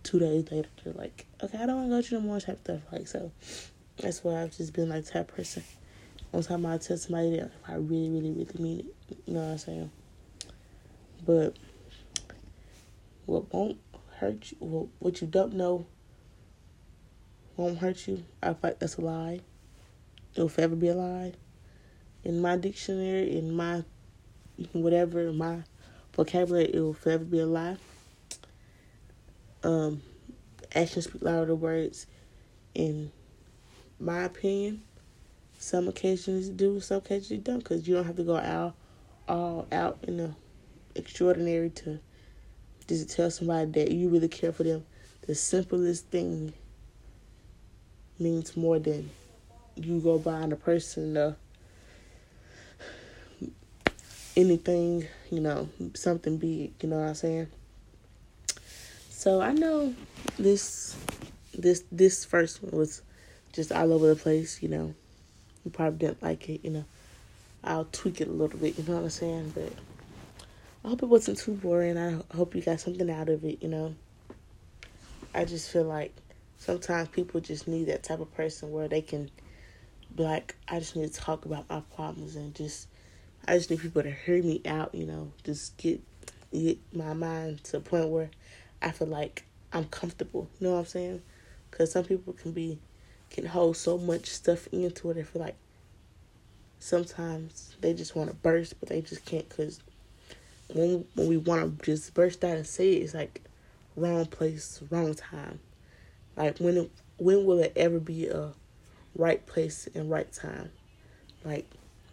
two 0.03 0.19
days 0.19 0.49
later 0.49 0.69
they're 0.83 0.93
like, 0.93 1.25
okay, 1.43 1.57
I 1.57 1.65
don't 1.65 1.75
want 1.75 1.89
to 1.89 1.95
go 1.95 2.01
to 2.01 2.13
no 2.15 2.21
more 2.21 2.39
type 2.39 2.59
stuff. 2.63 2.81
Like, 2.91 3.07
so 3.07 3.31
that's 3.97 4.23
why 4.23 4.41
I've 4.41 4.55
just 4.55 4.73
been 4.73 4.89
like 4.89 5.05
that 5.05 5.27
person. 5.27 5.63
One 6.31 6.43
time 6.43 6.65
I 6.65 6.77
tell 6.77 6.95
somebody 6.95 7.31
that 7.31 7.45
if 7.47 7.51
I 7.67 7.73
really, 7.73 8.09
really, 8.09 8.31
really 8.31 8.59
mean 8.59 8.79
it, 8.79 9.17
you 9.25 9.33
know 9.33 9.41
what 9.41 9.51
I'm 9.51 9.57
saying. 9.57 9.91
But 11.25 11.57
what 13.25 13.51
won't 13.53 13.77
hurt 14.19 14.51
you, 14.51 14.57
Well, 14.59 14.89
what 14.99 15.21
you 15.21 15.27
don't 15.27 15.53
know 15.53 15.85
won't 17.55 17.79
hurt 17.79 18.07
you. 18.07 18.23
I 18.41 18.53
fight 18.53 18.79
that's 18.79 18.97
a 18.97 19.01
lie. 19.01 19.41
It'll 20.33 20.49
forever 20.49 20.75
be 20.75 20.89
a 20.89 20.95
lie. 20.95 21.33
In 22.23 22.41
my 22.41 22.57
dictionary, 22.57 23.37
in 23.37 23.53
my 23.55 23.83
whatever, 24.73 25.31
my 25.31 25.63
vocabulary, 26.13 26.65
it 26.65 26.79
will 26.79 26.93
forever 26.93 27.23
be 27.23 27.39
a 27.39 27.45
lie. 27.45 27.77
Um, 29.63 30.01
actions 30.73 31.05
speak 31.05 31.21
louder 31.21 31.47
than 31.47 31.59
words. 31.59 32.07
In 32.75 33.11
my 33.99 34.23
opinion, 34.23 34.83
some 35.57 35.87
occasions 35.87 36.49
do, 36.49 36.79
some 36.79 36.97
occasions 36.97 37.43
don't, 37.43 37.59
because 37.59 37.87
you 37.87 37.95
don't 37.95 38.05
have 38.05 38.15
to 38.17 38.23
go 38.23 38.37
out 38.37 38.75
all 39.27 39.67
out 39.71 39.99
in 40.03 40.17
the 40.17 40.35
extraordinary 40.95 41.69
to 41.69 41.99
just 42.89 43.15
tell 43.15 43.31
somebody 43.31 43.71
that 43.71 43.91
you 43.91 44.09
really 44.09 44.27
care 44.27 44.51
for 44.51 44.63
them. 44.63 44.85
The 45.27 45.35
simplest 45.35 46.07
thing 46.07 46.53
means 48.17 48.57
more 48.57 48.79
than 48.79 49.09
you 49.75 49.99
go 49.99 50.17
buying 50.17 50.51
a 50.51 50.55
person 50.55 51.15
uh, 51.15 51.35
anything, 54.35 55.07
you 55.31 55.39
know, 55.39 55.69
something 55.93 56.37
big, 56.37 56.73
you 56.81 56.89
know 56.89 56.97
what 56.97 57.09
I'm 57.09 57.15
saying? 57.15 57.47
So 59.09 59.41
I 59.41 59.53
know 59.53 59.93
this 60.37 60.95
this 61.53 61.83
this 61.91 62.25
first 62.25 62.63
one 62.63 62.71
was 62.71 63.01
just 63.53 63.71
all 63.71 63.93
over 63.93 64.07
the 64.07 64.15
place, 64.15 64.63
you 64.63 64.69
know. 64.69 64.93
You 65.63 65.71
probably 65.71 65.99
didn't 65.99 66.23
like 66.23 66.49
it, 66.49 66.61
you 66.63 66.71
know. 66.71 66.85
I'll 67.63 67.87
tweak 67.91 68.21
it 68.21 68.29
a 68.29 68.31
little 68.31 68.57
bit, 68.57 68.77
you 68.77 68.85
know 68.85 68.95
what 68.95 69.03
I'm 69.03 69.09
saying? 69.09 69.51
But 69.53 69.73
I 70.83 70.87
hope 70.87 71.03
it 71.03 71.07
wasn't 71.07 71.37
too 71.37 71.55
boring. 71.55 71.97
I 71.97 72.21
hope 72.35 72.55
you 72.55 72.61
got 72.61 72.79
something 72.79 73.09
out 73.09 73.27
of 73.27 73.43
it, 73.43 73.61
you 73.61 73.67
know. 73.67 73.95
I 75.33 75.43
just 75.43 75.69
feel 75.69 75.83
like 75.83 76.15
sometimes 76.57 77.09
people 77.09 77.41
just 77.41 77.67
need 77.67 77.85
that 77.85 78.03
type 78.03 78.21
of 78.21 78.33
person 78.33 78.71
where 78.71 78.87
they 78.87 79.01
can 79.01 79.29
be 80.15 80.23
like, 80.23 80.55
I 80.69 80.79
just 80.79 80.95
need 80.95 81.11
to 81.11 81.19
talk 81.19 81.45
about 81.45 81.69
my 81.69 81.81
problems 81.95 82.37
and 82.37 82.55
just, 82.55 82.87
I 83.45 83.57
just 83.57 83.69
need 83.69 83.81
people 83.81 84.03
to 84.03 84.11
hear 84.11 84.41
me 84.41 84.61
out, 84.65 84.95
you 84.95 85.05
know, 85.05 85.33
just 85.43 85.75
get, 85.77 86.01
get 86.53 86.77
my 86.93 87.13
mind 87.13 87.63
to 87.65 87.77
a 87.77 87.81
point 87.81 88.07
where 88.07 88.29
I 88.81 88.91
feel 88.91 89.07
like 89.07 89.43
I'm 89.73 89.85
comfortable. 89.85 90.49
You 90.59 90.67
know 90.67 90.73
what 90.73 90.79
I'm 90.79 90.85
saying? 90.85 91.21
Because 91.69 91.91
some 91.91 92.05
people 92.05 92.31
can 92.31 92.53
be, 92.53 92.79
can 93.29 93.45
hold 93.45 93.75
so 93.75 93.97
much 93.97 94.27
stuff 94.27 94.67
into 94.71 95.11
it. 95.11 95.17
I 95.17 95.23
feel 95.23 95.41
like 95.41 95.57
sometimes 96.79 97.75
they 97.81 97.93
just 97.93 98.15
want 98.15 98.29
to 98.29 98.35
burst, 98.35 98.79
but 98.79 98.87
they 98.87 99.01
just 99.01 99.25
can't 99.25 99.47
because 99.47 99.81
when 100.73 101.05
when 101.15 101.27
we 101.27 101.37
want 101.37 101.79
to 101.79 101.85
just 101.85 102.13
burst 102.13 102.43
out 102.43 102.57
and 102.57 102.67
say 102.67 102.93
it, 102.93 103.03
it's 103.03 103.13
like 103.13 103.41
wrong 103.95 104.25
place, 104.25 104.81
wrong 104.89 105.13
time. 105.13 105.59
Like 106.35 106.57
when 106.59 106.77
it, 106.77 106.91
when 107.17 107.45
will 107.45 107.59
it 107.59 107.73
ever 107.75 107.99
be 107.99 108.27
a 108.27 108.53
right 109.15 109.45
place 109.45 109.87
and 109.93 110.09
right 110.09 110.31
time? 110.31 110.71
Like 111.43 111.69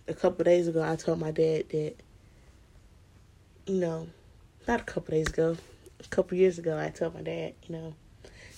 a 0.09 0.15
couple 0.15 0.45
days 0.45 0.69
ago, 0.69 0.83
I 0.83 0.97
told 0.97 1.21
my 1.21 1.31
dad 1.31 1.69
that 1.71 1.97
you 3.67 3.75
know, 3.81 4.07
not 4.67 4.81
a 4.81 4.85
couple 4.85 5.13
days 5.13 5.29
ago, 5.29 5.57
a 5.99 6.09
couple 6.09 6.39
years 6.39 6.59
ago, 6.59 6.79
I 6.79 6.91
told 6.91 7.15
my 7.15 7.23
dad, 7.23 7.55
you 7.65 7.75
know, 7.75 7.95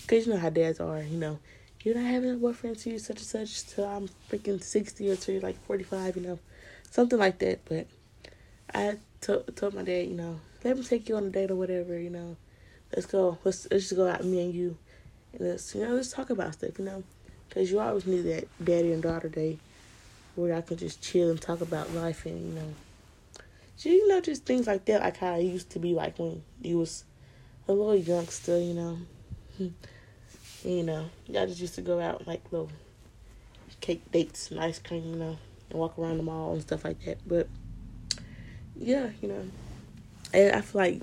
because 0.03 0.27
you 0.27 0.35
know 0.35 0.39
how 0.39 0.51
dads 0.51 0.81
are, 0.81 1.03
you 1.03 1.17
know, 1.17 1.39
you're 1.83 1.95
not 1.95 2.05
having 2.05 2.31
a 2.31 2.35
boyfriend 2.35 2.77
until 2.77 2.93
you 2.93 2.99
such 2.99 3.19
and 3.19 3.27
such 3.27 3.67
till 3.67 3.87
I'm 3.87 4.09
freaking 4.31 4.63
sixty 4.63 5.11
or 5.11 5.17
till 5.17 5.35
you're 5.35 5.43
like 5.43 5.63
forty 5.65 5.85
five, 5.85 6.17
you 6.17 6.23
know, 6.23 6.39
something 6.91 7.19
like 7.19 7.39
that. 7.39 7.65
But 7.65 7.87
I 8.75 8.99
told 9.21 9.57
told 9.57 9.75
my 9.75 9.83
dad, 9.83 10.07
you 10.07 10.15
know, 10.15 10.41
let 10.65 10.77
me 10.77 10.83
take 10.83 11.09
you 11.09 11.17
on 11.17 11.25
a 11.25 11.31
date 11.31 11.51
or 11.51 11.57
whatever, 11.57 11.99
you 11.99 12.11
know. 12.11 12.37
Let's 12.95 13.07
go. 13.07 13.39
Let's 13.45 13.67
let's 13.71 13.85
just 13.85 13.97
go 13.97 14.09
out, 14.09 14.25
me 14.25 14.41
and 14.43 14.55
you, 14.55 14.77
and 15.33 15.49
let's 15.49 15.75
you 15.75 15.83
know 15.83 15.95
let's 15.95 16.13
talk 16.13 16.31
about 16.31 16.55
stuff, 16.55 16.79
you 16.79 16.85
know, 16.85 17.03
because 17.49 17.71
you 17.71 17.81
always 17.81 18.07
need 18.07 18.23
that 18.23 18.49
daddy 18.65 18.93
and 18.93 19.03
daughter 19.03 19.29
day 19.29 19.59
where 20.35 20.55
I 20.55 20.61
can 20.61 20.77
just 20.77 21.03
chill 21.03 21.31
and 21.31 21.41
talk 21.41 21.61
about 21.61 21.93
life 21.95 22.25
and 22.25 22.49
you 22.49 22.55
know, 22.55 22.75
you 23.79 24.09
know 24.09 24.21
just 24.21 24.47
things 24.47 24.67
like 24.67 24.85
that, 24.87 25.01
like 25.01 25.19
how 25.19 25.35
I 25.35 25.39
used 25.39 25.71
to 25.71 25.79
be 25.79 25.93
like 25.93 26.19
when 26.19 26.43
you 26.63 26.79
was 26.79 27.05
a 27.67 27.73
little 27.73 27.97
youngster, 27.97 28.59
you 28.59 28.75
know. 28.75 28.99
and, 29.59 29.75
you 30.65 30.83
know, 30.83 31.07
y'all 31.27 31.47
just 31.47 31.61
used 31.61 31.75
to 31.75 31.83
go 31.83 32.01
out 32.01 32.27
like 32.27 32.43
little 32.51 32.71
cake 33.81 34.11
dates 34.11 34.51
and 34.51 34.61
ice 34.61 34.79
cream, 34.79 35.05
you 35.05 35.17
know, 35.17 35.39
and 35.71 35.79
walk 35.79 35.99
around 35.99 36.17
the 36.17 36.23
mall 36.23 36.53
and 36.53 36.63
stuff 36.63 36.85
like 36.85 37.05
that. 37.05 37.19
But 37.27 37.49
yeah, 38.79 39.11
you 39.21 39.29
know, 39.29 39.45
and 40.33 40.55
I 40.55 40.61
feel 40.61 40.81
like 40.81 41.03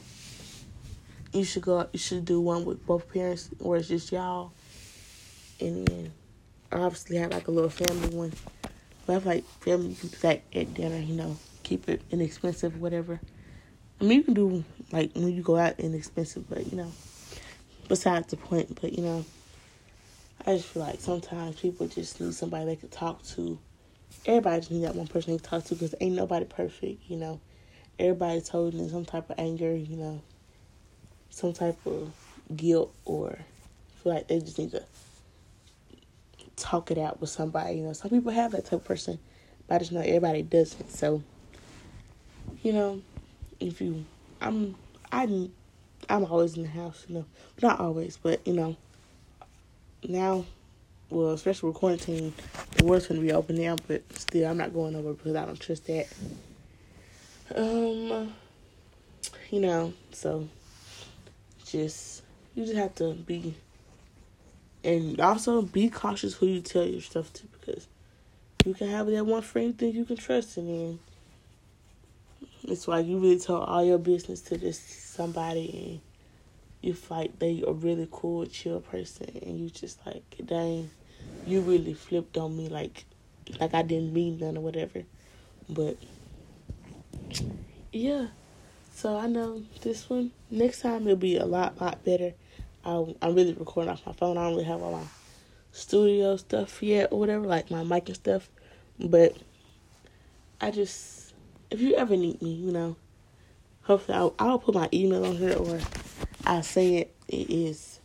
you 1.34 1.44
should 1.44 1.64
go. 1.64 1.88
You 1.92 2.00
should 2.00 2.26
do 2.26 2.40
one 2.40 2.66
with 2.66 2.86
both 2.86 3.12
parents, 3.12 3.50
where 3.60 3.78
it's 3.78 3.88
just 3.88 4.12
y'all, 4.12 4.54
and 5.60 5.88
then 5.88 6.14
obviously 6.72 7.18
have 7.18 7.32
like 7.32 7.48
a 7.48 7.52
little 7.52 7.70
family 7.70 8.16
one. 8.16 8.34
But 9.06 9.18
I 9.18 9.20
feel 9.20 9.32
like 9.34 9.46
family 9.60 9.90
you 9.90 9.96
can 9.96 10.10
that 10.22 10.42
at 10.54 10.74
dinner. 10.74 10.98
You 10.98 11.16
know, 11.16 11.38
keep 11.64 11.90
it 11.90 12.02
inexpensive, 12.12 12.80
whatever. 12.80 13.20
I 14.00 14.04
mean, 14.04 14.20
you 14.20 14.24
can 14.24 14.34
do 14.34 14.64
like 14.92 15.12
when 15.14 15.34
you 15.34 15.42
go 15.42 15.58
out 15.58 15.80
inexpensive, 15.80 16.50
but 16.50 16.72
you 16.72 16.78
know, 16.78 16.92
besides 17.90 18.28
the 18.28 18.38
point. 18.38 18.80
But 18.82 18.94
you 18.94 19.04
know, 19.04 19.26
I 20.46 20.56
just 20.56 20.68
feel 20.68 20.84
like 20.84 21.02
sometimes 21.02 21.60
people 21.60 21.88
just 21.88 22.22
need 22.22 22.34
somebody 22.34 22.66
they 22.66 22.76
can 22.78 22.90
talk 22.90 23.22
to. 23.24 23.60
Everybody 24.26 24.60
just 24.60 24.72
need 24.72 24.84
that 24.84 24.96
one 24.96 25.08
person 25.08 25.34
they 25.34 25.40
can 25.40 25.50
talk 25.50 25.66
to 25.66 25.76
because 25.76 25.94
ain't 26.00 26.16
nobody 26.16 26.46
perfect, 26.46 27.10
you 27.10 27.18
know 27.18 27.42
everybody's 28.00 28.50
holding 28.50 28.90
some 28.90 29.06
type 29.06 29.30
of 29.30 29.40
anger, 29.40 29.76
you 29.76 29.98
know, 29.98 30.22
some 31.30 31.54
type 31.54 31.78
of 31.86 32.12
guilt 32.56 32.94
or 33.06 33.38
feel 34.04 34.14
like 34.14 34.28
they 34.28 34.40
just 34.40 34.58
need 34.58 34.72
to 34.72 34.84
talk 36.56 36.92
it 36.92 36.98
out 36.98 37.20
with 37.22 37.30
somebody. 37.30 37.78
You 37.78 37.84
know, 37.84 37.94
some 37.94 38.12
people 38.12 38.32
have 38.32 38.52
that 38.52 38.66
type 38.66 38.74
of 38.74 38.86
person, 38.86 39.20
but 39.68 39.76
I 39.76 39.80
just 39.80 39.92
know 39.92 40.02
everybody 40.02 40.42
doesn't. 40.42 40.92
So, 40.92 41.24
you 42.64 42.74
know, 42.74 43.02
if 43.60 43.82
you, 43.82 44.06
I'm, 44.42 44.76
I'm, 45.12 45.52
I'm 46.10 46.26
always 46.26 46.56
in 46.56 46.64
the 46.64 46.70
house. 46.70 47.06
You 47.08 47.16
know, 47.16 47.26
not 47.62 47.80
always, 47.80 48.18
but 48.18 48.46
you 48.46 48.54
know, 48.54 48.76
now, 50.08 50.46
well, 51.10 51.32
especially 51.32 51.70
with 51.70 51.78
quarantine, 51.78 52.34
the 52.78 52.86
world's 52.86 53.08
gonna 53.08 53.22
be 53.22 53.32
open 53.32 53.56
now. 53.56 53.76
But 53.88 54.04
still, 54.18 54.50
I'm 54.50 54.58
not 54.58 54.74
going 54.74 54.96
over 54.96 55.14
because 55.14 55.36
I 55.36 55.46
don't 55.46 55.60
trust 55.60 55.88
that. 55.88 56.08
Um, 57.54 58.34
you 59.52 59.60
know, 59.60 59.94
so 60.12 60.48
just 61.66 62.24
you 62.56 62.66
just 62.66 62.78
have 62.78 62.96
to 62.96 63.14
be 63.14 63.56
and 64.84 65.20
also 65.20 65.62
be 65.62 65.90
cautious 65.90 66.36
who 66.36 66.48
you 66.48 66.62
tell 66.62 66.86
your 66.86 67.02
stuff 67.02 67.34
to 67.34 67.44
because 67.48 67.88
you 68.66 68.74
can 68.74 68.88
have 68.88 69.08
that 69.08 69.26
one 69.26 69.42
friend 69.42 69.68
you 69.68 69.74
think 69.74 69.96
you 69.96 70.06
can 70.06 70.16
trust 70.16 70.58
and 70.58 70.70
then 70.70 71.00
it's 72.64 72.88
like 72.88 73.06
you 73.06 73.18
really 73.18 73.40
tell 73.40 73.58
all 73.58 73.84
your 73.84 73.98
business 73.98 74.42
to 74.42 74.58
just 74.58 75.14
somebody 75.14 75.88
and 75.88 76.02
you 76.82 76.94
fight 76.94 77.40
they 77.40 77.64
a 77.66 77.72
really 77.72 78.08
cool 78.12 78.46
chill 78.46 78.80
person 78.80 79.28
and 79.42 79.60
you 79.60 79.70
just 79.70 80.06
like 80.06 80.24
dang 80.46 80.90
you 81.48 81.62
really 81.62 81.94
flipped 81.94 82.38
on 82.38 82.56
me 82.56 82.70
like 82.70 83.06
like 83.60 83.74
I 83.74 83.82
didn't 83.82 84.14
mean 84.14 84.40
none 84.40 84.58
or 84.58 84.62
whatever. 84.62 85.04
But 85.70 85.98
yeah 87.92 88.28
so 88.94 89.18
I 89.18 89.28
know 89.28 89.64
this 89.82 90.10
one 90.10 90.32
next 90.50 90.82
time 90.82 91.04
it'll 91.04 91.16
be 91.18 91.38
a 91.38 91.46
lot 91.46 91.80
lot 91.82 92.04
better 92.04 92.34
I, 92.86 93.16
I'm 93.22 93.36
really 93.36 93.54
recording 93.54 93.92
off 93.92 94.06
my 94.06 94.14
phone. 94.14 94.38
I 94.38 94.44
don't 94.44 94.54
really 94.54 94.66
have 94.66 94.82
all 94.82 94.92
my 94.92 95.06
studio 95.72 96.38
stuff 96.38 96.84
yet 96.84 97.12
or 97.12 97.20
whatever, 97.20 97.46
like 97.46 97.72
my 97.72 97.84
mic 97.84 98.08
and 98.08 98.16
stuff. 98.16 98.48
But 99.00 99.36
I 100.62 100.70
just, 100.72 101.34
if 101.72 101.82
you 101.82 101.96
ever 101.96 102.16
need 102.16 102.42
me, 102.42 102.54
you 102.54 102.72
know, 102.72 102.96
hopefully 103.84 104.18
I'll, 104.18 104.36
I'll 104.38 104.60
put 104.60 104.76
my 104.76 104.88
email 104.94 105.26
on 105.26 105.36
here 105.36 105.58
or 105.58 105.80
I'll 106.46 106.64
say 106.64 106.98
it. 106.98 107.16
It 107.28 107.50
is 107.50 108.00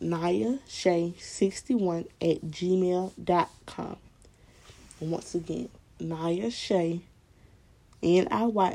Niya 0.00 0.60
Shae 0.68 1.20
61 1.20 2.04
at 2.22 2.40
gmail.com. 2.42 3.96
And 5.00 5.10
once 5.10 5.34
again, 5.34 5.68
Niya 6.00 6.46
Shae, 6.46 7.00
N 8.04 8.28
I 8.30 8.44
Y 8.44 8.68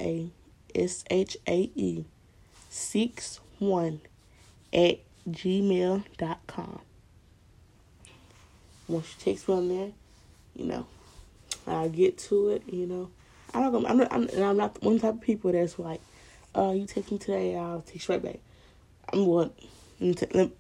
A 0.76 0.80
S 0.80 1.06
H 1.10 1.38
A 1.48 1.72
E 1.76 2.06
61 2.70 4.02
at 4.74 5.00
gmail.com. 5.30 6.80
Once 8.88 9.16
you 9.20 9.34
text 9.34 9.48
me 9.48 9.54
on 9.54 9.70
there, 9.70 9.92
you 10.56 10.66
know, 10.66 10.86
I'll 11.68 11.90
get 11.90 12.18
to 12.18 12.50
it, 12.50 12.64
you 12.68 12.88
know. 12.88 13.12
I 13.54 13.62
don't 13.62 13.86
I'm 13.86 13.98
not, 13.98 14.12
I'm, 14.12 14.30
I'm 14.42 14.58
not 14.58 14.82
one 14.82 15.00
type 15.00 15.16
of 15.16 15.22
people 15.22 15.52
that's 15.52 15.78
like, 15.78 16.02
uh, 16.56 16.72
you 16.72 16.86
text 16.86 17.12
me 17.12 17.20
today, 17.20 17.56
I'll 17.56 17.82
text 17.82 18.08
you 18.08 18.16
right 18.16 18.24
back. 18.24 18.40
I'm 19.14 19.26
what, 19.26 19.54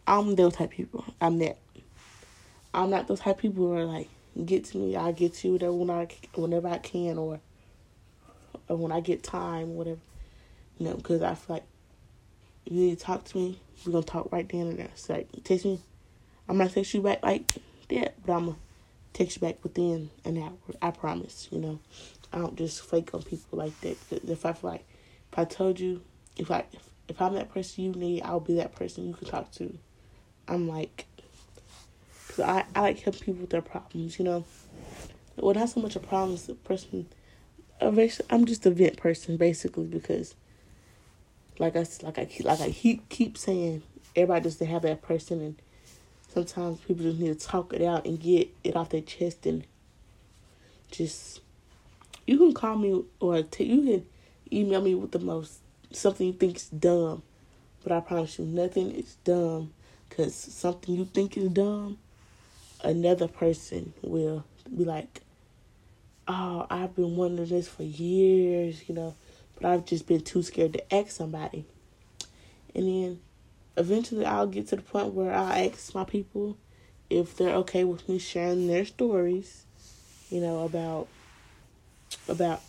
I'm 0.08 0.36
those 0.36 0.53
type 0.53 0.71
of 0.71 0.77
people. 0.77 1.05
I'm 1.19 1.39
that. 1.39 1.58
I'm 2.73 2.91
not 2.91 3.08
those 3.08 3.19
type 3.19 3.38
of 3.38 3.41
people 3.41 3.65
who 3.65 3.73
are 3.73 3.86
like, 3.86 4.10
get 4.45 4.65
to 4.65 4.77
me, 4.77 4.95
I'll 4.95 5.13
get 5.13 5.34
to 5.36 5.47
you 5.47 5.53
whatever, 5.53 5.73
when 5.73 5.89
I, 5.89 6.08
whenever 6.36 6.67
I 6.67 6.77
can 6.77 7.17
or, 7.17 7.39
or 8.69 8.77
when 8.77 8.91
I 8.91 9.01
get 9.01 9.23
time, 9.23 9.75
whatever. 9.75 9.99
You 10.77 10.88
know, 10.88 10.95
because 10.95 11.21
I 11.21 11.36
feel 11.36 11.58
like 11.58 11.65
you 12.65 12.82
need 12.82 12.99
to 12.99 13.03
talk 13.03 13.25
to 13.25 13.38
me, 13.38 13.60
we're 13.86 13.91
gonna 13.91 14.05
talk 14.05 14.32
right 14.32 14.47
then 14.47 14.67
and 14.67 14.79
there. 14.79 14.89
So 14.95 15.13
like, 15.13 15.27
text 15.43 15.65
me. 15.65 15.82
I'm 16.47 16.58
not 16.58 16.71
text 16.71 16.93
you 16.93 17.01
back 17.01 17.21
like 17.23 17.51
that, 17.89 18.15
but 18.25 18.34
I'm 18.34 18.45
gonna 18.45 18.58
text 19.13 19.38
you 19.38 19.41
back 19.41 19.63
within 19.63 20.10
an 20.23 20.38
hour. 20.38 20.53
I 20.82 20.91
promise. 20.91 21.47
You 21.51 21.60
know, 21.60 21.79
I 22.32 22.38
don't 22.38 22.55
just 22.55 22.82
fake 22.84 23.13
on 23.13 23.23
people 23.23 23.60
like 23.60 23.79
that. 23.82 23.97
If 24.12 24.45
I 24.45 24.53
feel 24.53 24.71
like, 24.71 24.86
if 25.32 25.39
I 25.39 25.45
told 25.45 25.79
you, 25.79 26.01
if 26.38 26.49
I 26.51 26.65
if, 26.71 26.89
if 27.08 27.21
I'm 27.21 27.34
that 27.36 27.53
person 27.53 27.84
you 27.84 27.91
need, 27.91 28.21
I'll 28.23 28.39
be 28.39 28.55
that 28.55 28.75
person 28.75 29.08
you 29.08 29.13
can 29.13 29.27
talk 29.27 29.51
to. 29.53 29.77
I'm 30.47 30.67
like, 30.67 31.05
cause 32.29 32.39
I 32.39 32.65
I 32.75 32.82
like 32.82 32.99
helping 32.99 33.21
people 33.21 33.41
with 33.41 33.49
their 33.49 33.62
problems. 33.62 34.19
You 34.19 34.25
know, 34.25 34.45
well 35.38 35.53
not 35.53 35.69
so 35.69 35.82
much 35.82 35.95
a 35.95 35.99
problem 35.99 36.34
as 36.34 36.49
a 36.49 36.55
person. 36.55 37.08
I'm 37.82 38.46
just 38.46 38.65
a 38.65 38.72
vent 38.72 38.98
person 38.98 39.38
basically 39.38 39.86
because 39.86 40.36
like 41.60 41.76
I 41.76 41.86
like 42.02 42.18
I 42.18 42.26
keep 42.26 42.46
like 42.46 42.62
I 42.62 42.72
keep 42.72 43.08
keep 43.10 43.38
saying, 43.38 43.84
everybody 44.15 44.44
doesn't 44.44 44.68
have 44.68 44.82
that 44.84 45.02
person, 45.02 45.42
and 45.42 45.56
sometimes 46.34 46.80
people 46.82 47.04
just 47.04 47.20
need 47.20 47.39
to 47.39 47.48
talk 47.48 47.74
it 47.74 47.82
out 47.82 48.06
and 48.06 48.20
get 48.20 48.50
it 48.63 48.76
off 48.76 48.89
their 48.89 49.02
chest 49.02 49.46
and 49.46 49.65
just. 50.92 51.42
You 52.26 52.38
can 52.38 52.54
call 52.54 52.76
me 52.76 53.04
or 53.20 53.42
t- 53.42 53.63
you 53.63 53.82
can 53.82 54.06
email 54.54 54.82
me 54.82 54.94
with 54.94 55.12
the 55.12 55.20
most 55.20 55.60
something 55.92 56.28
you 56.28 56.34
think 56.34 56.58
is 56.58 56.70
dumb, 56.70 57.24
but 57.84 57.92
I 57.92 58.00
promise 58.02 58.38
you 58.38 58.46
nothing 58.46 58.92
is 58.92 59.15
dumb, 59.24 59.74
cause 60.12 60.36
something 60.36 60.96
you 60.96 61.06
think 61.06 61.38
is 61.38 61.50
dumb, 61.50 61.98
another 62.84 63.28
person 63.28 63.94
will 64.04 64.46
be 64.76 64.86
like, 64.86 65.22
"Oh, 66.30 66.65
I've 66.70 66.96
been 66.96 67.18
wanting 67.18 67.46
this 67.46 67.68
for 67.68 67.84
years," 67.84 68.88
you 68.88 68.96
know 68.96 69.15
but 69.60 69.70
I've 69.70 69.86
just 69.86 70.08
been 70.08 70.22
too 70.22 70.42
scared 70.42 70.74
to 70.74 70.94
ask 70.94 71.10
somebody. 71.10 71.65
And 72.74 72.88
then 72.88 73.20
eventually 73.78 74.26
I'll 74.26 74.48
get 74.48 74.68
to 74.70 74.78
the 74.78 74.82
point 74.82 75.13
where 75.13 75.34
I 75.34 75.68
ask 75.68 75.94
my 75.94 76.04
people 76.06 76.58
if 77.10 77.36
they're 77.36 77.56
okay 77.56 77.84
with 77.84 78.08
me 78.08 78.20
sharing 78.20 78.68
their 78.68 78.86
stories, 78.86 79.65
you 80.30 80.39
know, 80.39 80.63
about 80.63 81.08
about 82.28 82.62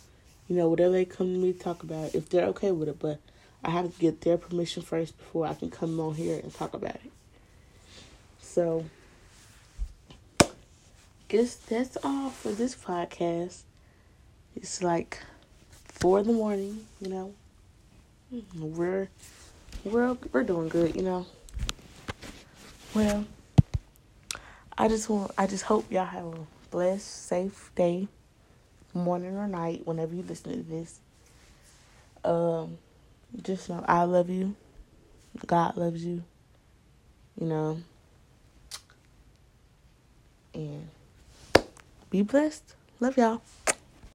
you 0.47 0.57
know, 0.57 0.67
whatever 0.67 0.91
they 0.91 1.05
come 1.05 1.33
to 1.33 1.39
me 1.39 1.53
to 1.53 1.59
talk 1.59 1.81
about, 1.81 2.13
if 2.13 2.27
they're 2.27 2.47
okay 2.47 2.71
with 2.71 2.89
it, 2.89 2.99
but 2.99 3.21
I 3.63 3.69
have 3.69 3.93
to 3.93 3.99
get 3.99 4.21
their 4.21 4.37
permission 4.37 4.83
first 4.83 5.17
before 5.17 5.47
I 5.47 5.53
can 5.53 5.69
come 5.69 5.97
on 5.99 6.15
here 6.15 6.39
and 6.43 6.53
talk 6.53 6.73
about 6.73 6.95
it. 6.95 7.11
So 8.41 8.83
guess 11.31 11.55
that's 11.55 11.97
all 12.03 12.29
for 12.29 12.51
this 12.51 12.75
podcast. 12.75 13.61
It's 14.53 14.83
like 14.83 15.17
four 15.85 16.19
in 16.19 16.27
the 16.27 16.33
morning, 16.33 16.85
you 16.99 17.07
know. 17.07 17.33
We're 18.53 19.07
we're 19.85 20.17
we're 20.33 20.43
doing 20.43 20.67
good, 20.67 20.93
you 20.93 21.03
know. 21.03 21.25
Well, 22.93 23.23
I 24.77 24.89
just 24.89 25.09
want 25.09 25.31
I 25.37 25.47
just 25.47 25.63
hope 25.63 25.89
y'all 25.89 26.03
have 26.03 26.25
a 26.25 26.39
blessed, 26.69 27.07
safe 27.27 27.71
day, 27.75 28.09
morning 28.93 29.37
or 29.37 29.47
night, 29.47 29.87
whenever 29.87 30.13
you 30.13 30.23
listen 30.23 30.51
to 30.51 30.69
this. 30.69 30.99
Um, 32.25 32.77
just 33.41 33.69
know 33.69 33.85
I 33.87 34.03
love 34.03 34.29
you. 34.29 34.53
God 35.47 35.77
loves 35.77 36.03
you. 36.03 36.25
You 37.39 37.47
know. 37.47 37.77
And 40.53 40.89
be 42.11 42.21
blessed. 42.21 42.75
Love 42.99 43.17
y'all. 43.17 43.41